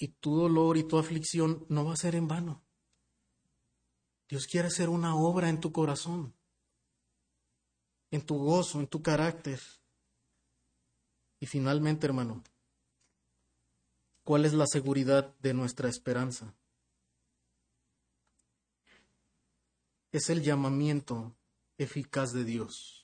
[0.04, 2.62] Y tu dolor y tu aflicción no va a ser en vano.
[4.28, 6.36] Dios quiere hacer una obra en tu corazón,
[8.12, 9.62] en tu gozo, en tu carácter.
[11.40, 12.44] Y finalmente, hermano,
[14.26, 16.54] ¿cuál es la seguridad de nuestra esperanza?
[20.12, 21.34] Es el llamamiento
[21.78, 23.03] eficaz de Dios.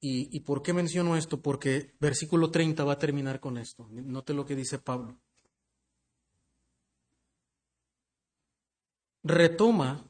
[0.00, 1.40] ¿Y, por qué menciono esto?
[1.40, 3.88] Porque versículo 30 va a terminar con esto.
[3.90, 5.18] Note lo que dice Pablo.
[9.26, 10.04] retoma,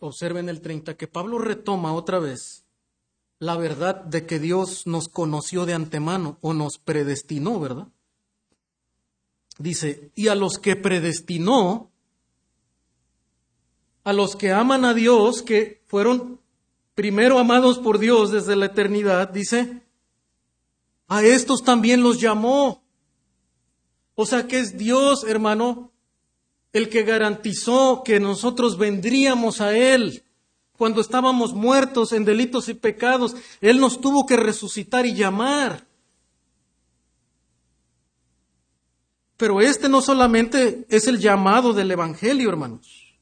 [0.00, 2.64] observen el 30, que Pablo retoma otra vez
[3.38, 7.88] la verdad de que Dios nos conoció de antemano o nos predestinó, ¿verdad?
[9.58, 11.90] Dice, y a los que predestinó,
[14.04, 16.40] a los que aman a Dios, que fueron
[16.96, 19.82] primero amados por Dios desde la eternidad, dice,
[21.06, 22.82] a estos también los llamó.
[24.16, 25.92] O sea que es Dios, hermano,
[26.72, 30.24] el que garantizó que nosotros vendríamos a Él.
[30.76, 35.86] Cuando estábamos muertos en delitos y pecados, Él nos tuvo que resucitar y llamar.
[39.36, 43.14] Pero este no solamente es el llamado del Evangelio, hermanos,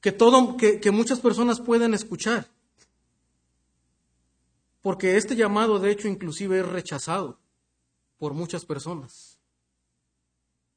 [0.00, 2.53] que, todo, que, muchas personas pueden escuchar.
[4.84, 7.40] Porque este llamado, de hecho, inclusive es rechazado
[8.18, 9.38] por muchas personas.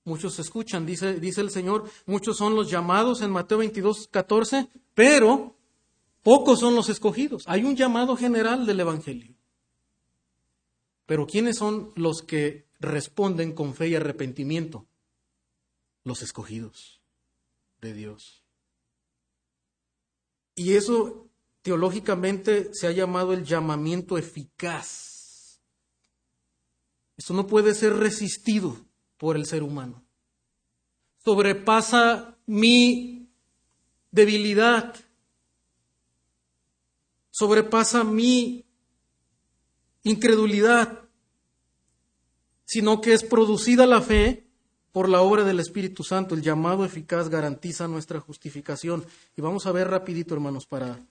[0.06, 5.58] Muchos escuchan, dice, dice el Señor, muchos son los llamados en Mateo 22, 14, pero
[6.24, 7.44] pocos son los escogidos.
[7.48, 9.36] Hay un llamado general del Evangelio.
[11.06, 14.88] Pero ¿quiénes son los que responden con fe y arrepentimiento?
[16.06, 17.02] Los escogidos
[17.82, 18.42] de Dios.
[20.56, 21.27] Y eso
[21.68, 25.60] teológicamente se ha llamado el llamamiento eficaz.
[27.18, 28.78] Eso no puede ser resistido
[29.18, 30.02] por el ser humano.
[31.26, 33.28] Sobrepasa mi
[34.12, 34.96] debilidad.
[37.32, 38.66] Sobrepasa mi
[40.04, 41.02] incredulidad,
[42.64, 44.48] sino que es producida la fe
[44.94, 46.34] por la obra del Espíritu Santo.
[46.34, 49.06] El llamado eficaz garantiza nuestra justificación.
[49.36, 51.06] Y vamos a ver rapidito, hermanos, para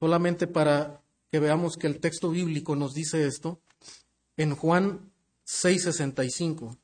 [0.00, 3.60] solamente para que veamos que el texto bíblico nos dice esto
[4.36, 5.12] en Juan
[5.44, 6.76] 6:65.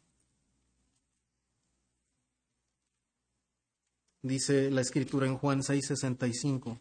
[4.22, 6.80] Dice la escritura en Juan 6:65.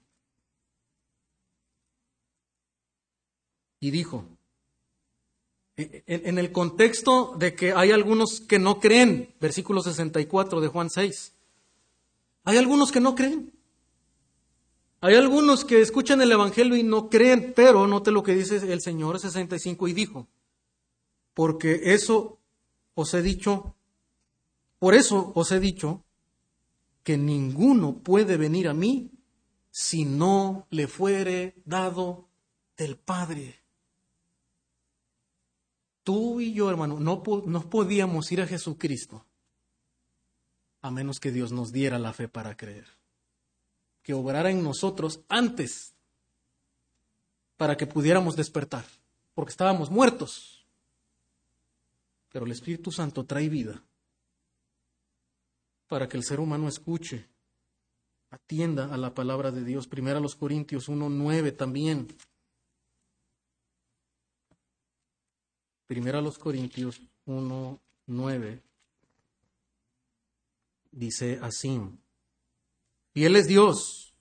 [3.80, 4.26] Y dijo,
[5.76, 11.34] en, el contexto de que hay algunos que no creen, versículo 64 de Juan 6,
[12.45, 13.53] hay algunos que no creen.
[15.04, 18.80] Hay algunos que escuchan el Evangelio y no creen, pero note lo que dice el
[18.80, 20.30] Señor 65 y dijo,
[21.34, 22.40] porque eso
[22.96, 23.76] os he dicho,
[24.80, 26.06] por eso os he dicho
[27.04, 29.12] que ninguno puede venir a mí
[29.72, 32.30] si no le fuere dado
[32.78, 33.62] del Padre.
[36.04, 39.26] Tú y yo, hermano, no, no podíamos ir a Jesucristo
[40.80, 43.03] a menos que Dios nos diera la fe para creer
[44.04, 45.94] que obrara en nosotros antes
[47.58, 48.86] para que pudiéramos despertar,
[49.34, 50.66] porque estábamos muertos.
[52.30, 53.82] Pero el Espíritu Santo trae vida
[55.88, 57.28] para que el ser humano escuche,
[58.32, 59.88] atienda a la palabra de Dios.
[59.88, 62.08] Primero a los Corintios 1.9 también.
[65.86, 68.62] Primero a los Corintios 1.9
[70.92, 71.80] dice así.
[73.14, 74.14] Y Él es Dios,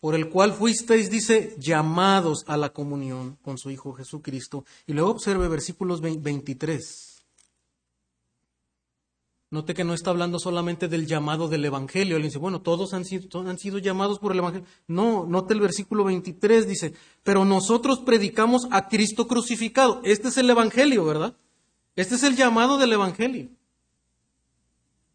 [0.00, 4.64] por el cual fuisteis, dice, llamados a la comunión con su Hijo Jesucristo.
[4.86, 7.14] Y luego observe versículos 23.
[9.50, 12.16] Note que no está hablando solamente del llamado del Evangelio.
[12.16, 14.66] Él dice, bueno, todos han sido, han sido llamados por el Evangelio.
[14.88, 20.00] No, note el versículo 23, dice, pero nosotros predicamos a Cristo crucificado.
[20.02, 21.36] Este es el Evangelio, ¿verdad?
[21.94, 23.48] Este es el llamado del Evangelio.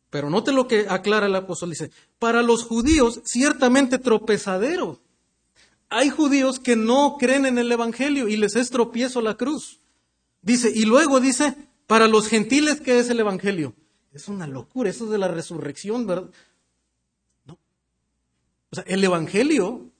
[0.09, 1.69] Pero note lo que aclara el apóstol.
[1.69, 4.99] Dice, para los judíos ciertamente tropezadero.
[5.89, 9.79] Hay judíos que no creen en el Evangelio y les es tropiezo la cruz.
[10.41, 11.55] Dice, y luego dice,
[11.87, 13.75] para los gentiles, ¿qué es el Evangelio?
[14.11, 16.29] Es una locura, eso es de la resurrección, ¿verdad?
[17.45, 17.59] No.
[18.71, 19.91] O sea, el Evangelio,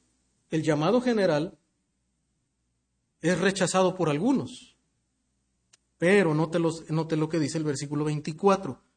[0.49, 1.57] el llamado general,
[3.22, 4.76] es rechazado por algunos.
[5.98, 8.89] Pero note, los, note lo que dice el versículo 24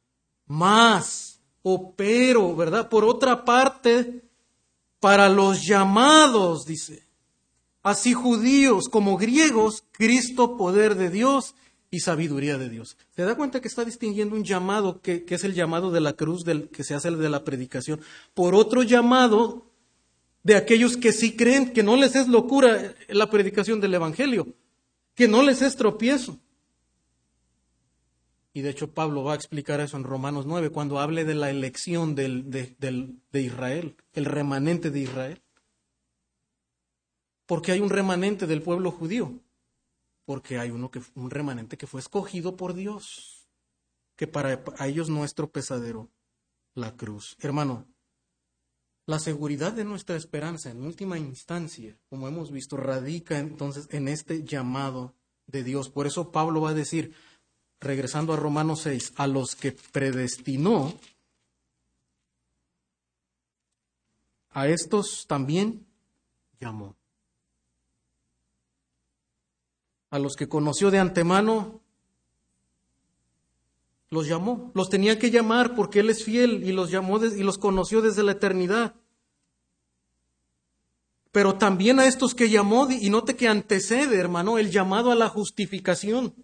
[0.46, 2.88] más o pero, ¿verdad?
[2.88, 4.22] Por otra parte,
[5.00, 7.06] para los llamados, dice,
[7.82, 11.54] así judíos como griegos, Cristo poder de Dios
[11.90, 12.96] y sabiduría de Dios.
[13.14, 16.44] ¿Se da cuenta que está distinguiendo un llamado que, es el llamado de la cruz,
[16.44, 18.00] del, que se hace el de la predicación,
[18.34, 19.66] por otro llamado
[20.42, 24.48] de aquellos que sí creen que no les es locura la predicación del Evangelio,
[25.14, 26.38] que no les es tropiezo?
[28.54, 31.50] Y de hecho Pablo va a explicar eso en Romanos 9 cuando hable de la
[31.50, 35.42] elección de, Israel, el remanente de Israel.
[37.46, 39.40] Porque hay un remanente del pueblo judío.
[40.24, 43.48] Porque hay uno que, un remanente que fue escogido por Dios.
[44.16, 46.10] Que para ellos nuestro pesadero,
[46.74, 47.36] la cruz.
[47.40, 47.86] Hermano,
[49.06, 54.44] la seguridad de nuestra esperanza en última instancia, como hemos visto, radica entonces en este
[54.44, 55.14] llamado
[55.46, 55.90] de Dios.
[55.90, 57.12] Por eso Pablo va a decir,
[57.82, 60.94] regresando a Romanos 6, a los que predestinó,
[64.50, 65.84] a estos también
[66.60, 66.94] llamó.
[70.10, 71.80] A los que conoció de antemano,
[74.10, 74.70] los llamó.
[74.74, 78.22] Los tenía que llamar porque Él es fiel y los llamó y los conoció desde
[78.22, 78.94] la eternidad.
[81.32, 85.30] Pero también a estos que llamó, y note que antecede, hermano, el llamado a la
[85.30, 86.34] justificación.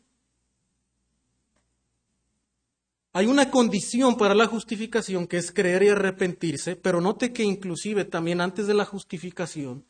[3.13, 8.05] Hay una condición para la justificación que es creer y arrepentirse, pero note que inclusive
[8.05, 9.85] también antes de la justificación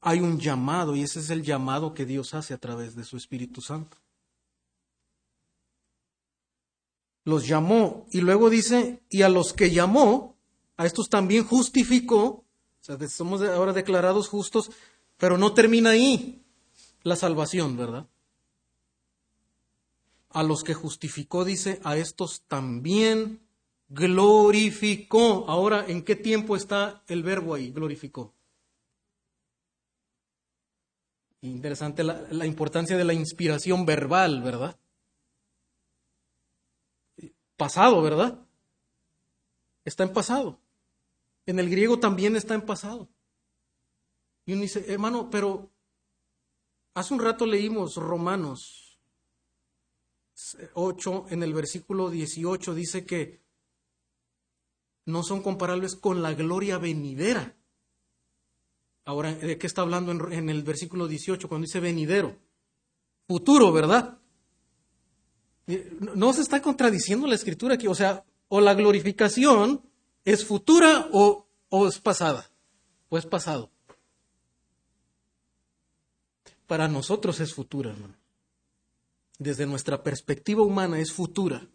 [0.00, 3.16] hay un llamado y ese es el llamado que Dios hace a través de su
[3.16, 3.96] Espíritu Santo.
[7.24, 10.36] Los llamó y luego dice, y a los que llamó,
[10.76, 12.44] a estos también justificó, o
[12.80, 14.70] sea, somos ahora declarados justos,
[15.16, 16.42] pero no termina ahí
[17.02, 18.06] la salvación, ¿verdad?
[20.38, 23.40] A los que justificó, dice, a estos también
[23.88, 25.48] glorificó.
[25.48, 27.72] Ahora, ¿en qué tiempo está el verbo ahí?
[27.72, 28.34] Glorificó.
[31.40, 34.78] Interesante la, importancia de la inspiración verbal, ¿verdad?
[37.56, 38.38] Pasado, ¿verdad?
[39.84, 40.60] Está en pasado.
[41.46, 43.08] En el griego también está en pasado.
[44.46, 45.70] Y uno dice, hermano, pero
[46.98, 48.87] Hace un rato leímos Romanos
[50.74, 53.40] 8 en el versículo 18, dice que
[55.06, 57.56] no son comparables con la gloria venidera.
[59.04, 62.36] Ahora, ¿de qué está hablando en, el versículo 18 cuando dice venidero?
[63.26, 64.18] Futuro, ¿verdad?
[66.14, 69.82] No se está contradiciendo la escritura aquí, o sea, o la glorificación
[70.24, 72.50] es futura o, o es pasada,
[73.08, 73.70] o es pasado.
[76.66, 78.17] Para nosotros es futura, hermano.
[79.38, 81.66] Desde nuestra perspectiva humana es futura.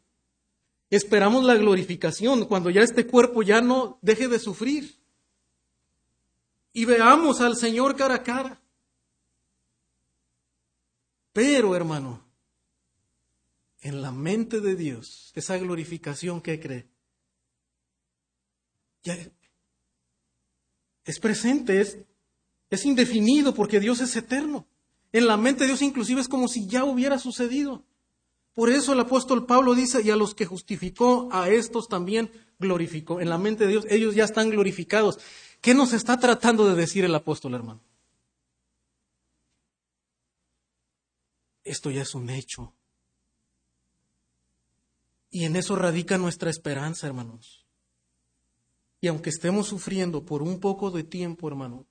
[0.89, 4.99] Esperamos la glorificación cuando ya este cuerpo ya no deje de sufrir
[6.73, 8.61] y veamos al Señor cara a cara.
[11.31, 12.23] Pero, hermano,
[13.81, 16.87] en la mente de Dios, esa glorificación que cree,
[19.03, 19.17] ya
[21.05, 21.97] es presente, es,
[22.69, 24.67] es indefinido porque Dios es eterno.
[25.13, 27.85] En la mente de Dios inclusive es como si ya hubiera sucedido.
[28.53, 33.21] Por eso el apóstol Pablo dice, y a los que justificó, a estos también glorificó.
[33.21, 35.19] En la mente de Dios, ellos ya están glorificados.
[35.61, 37.81] ¿Qué nos está tratando de decir el apóstol, hermano?
[41.63, 42.73] Esto ya es un hecho.
[45.29, 47.65] Y en eso radica nuestra esperanza, hermanos.
[48.99, 51.85] Y aunque estemos sufriendo por un poco de tiempo, hermano,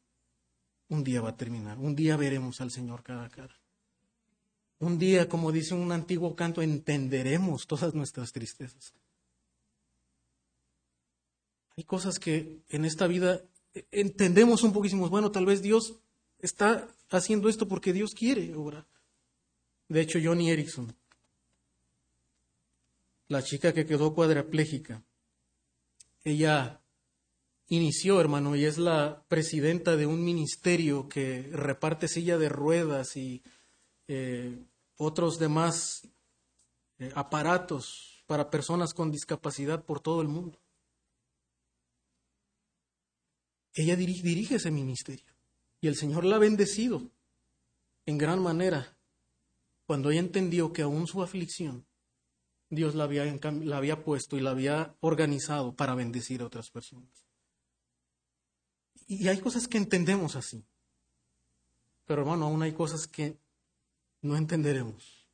[0.93, 1.79] un día va a terminar.
[1.79, 3.57] Un día veremos al Señor cara a cara.
[4.79, 8.93] Un día, como dice un antiguo canto, entenderemos todas nuestras tristezas.
[11.79, 13.43] Hay cosas que en esta vida
[13.91, 15.95] entendemos un poquísimo, bueno, tal vez Dios
[16.41, 18.87] está haciendo esto porque Dios quiere obrar.
[19.89, 20.95] De hecho, Johnny Erickson,
[23.29, 25.03] la chica que quedó cuadraplégica,
[26.23, 26.82] ella
[27.69, 33.43] inició, hermano, y es la presidenta de un ministerio que reparte silla de ruedas y
[34.09, 34.59] eh,
[34.97, 36.09] otros demás
[36.99, 40.59] eh, aparatos para personas con discapacidad por todo el mundo.
[43.75, 45.33] Ella dirige, ese ministerio.
[45.81, 47.11] Y el Señor la ha bendecido
[48.07, 48.97] en gran manera
[49.87, 51.87] cuando ella entendió que aún su aflicción
[52.71, 57.22] Dios la había, la había puesto y la había organizado para bendecir a otras personas.
[59.07, 60.65] Y hay cosas que entendemos así.
[62.07, 63.39] Pero hermano, aún hay cosas que
[64.21, 65.29] no entenderemos.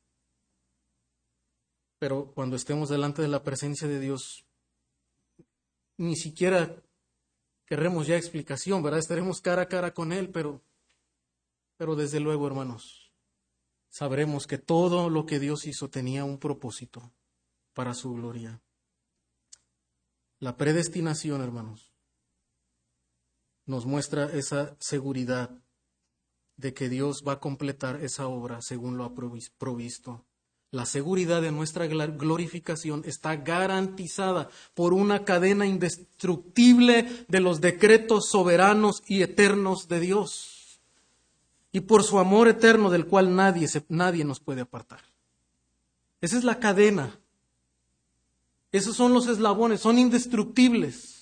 [1.99, 4.45] Pero cuando estemos delante de la presencia de Dios,
[5.97, 6.81] ni siquiera
[7.65, 8.99] querremos ya explicación, ¿verdad?
[8.99, 10.61] Estaremos cara a cara con Él, pero,
[11.75, 13.11] pero desde luego, hermanos,
[13.89, 17.11] sabremos que todo lo que Dios hizo tenía un propósito
[17.73, 18.61] para su gloria.
[20.39, 21.88] La predestinación, hermanos,
[23.69, 25.51] nos muestra esa seguridad
[26.57, 30.25] de que Dios va a completar esa obra según lo ha provisto.
[30.71, 39.03] La seguridad de nuestra glorificación está garantizada por una cadena indestructible de los decretos soberanos
[39.07, 40.81] y eternos de Dios
[41.71, 45.01] y por su amor eterno del cual nadie, nadie nos puede apartar.
[46.21, 47.19] Esa es la cadena.
[48.71, 51.18] Esos son los eslabones, son indestructibles.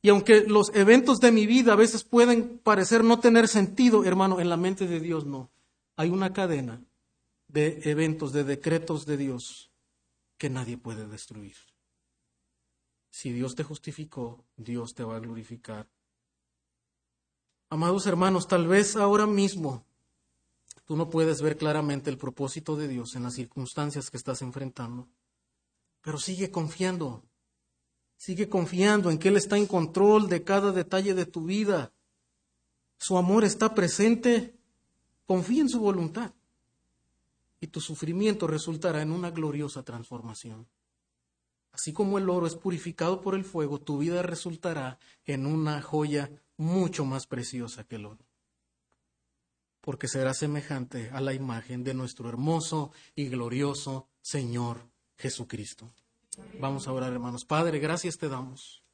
[0.00, 4.40] Y aunque los eventos de mi vida a veces pueden parecer no tener sentido, hermano,
[4.40, 5.50] en la mente de Dios no.
[5.96, 6.80] Hay una cadena
[7.48, 9.70] de eventos, de decretos de Dios
[10.36, 11.56] que nadie puede destruir.
[13.10, 15.88] Si Dios te justificó, Dios te va a glorificar.
[17.70, 19.84] Amados hermanos, tal vez ahora mismo
[20.84, 25.08] tú no puedes ver claramente el propósito de Dios en las circunstancias que estás enfrentando,
[26.00, 27.24] pero sigue confiando,
[28.18, 31.92] sigue confiando en que Él está en control de cada detalle de tu vida.
[32.98, 34.58] Su amor está presente,
[35.24, 36.34] confía en su voluntad
[37.60, 40.68] y tu sufrimiento resultará en una gloriosa transformación.
[41.72, 46.30] Así como el oro es purificado por el fuego, tu vida resultará en una joya
[46.56, 48.26] mucho más preciosa que el oro,
[49.80, 55.92] porque será semejante a la imagen de nuestro hermoso y glorioso Señor Jesucristo.
[56.58, 57.44] Vamos a orar, hermanos.
[57.44, 58.87] Padre, gracias te damos.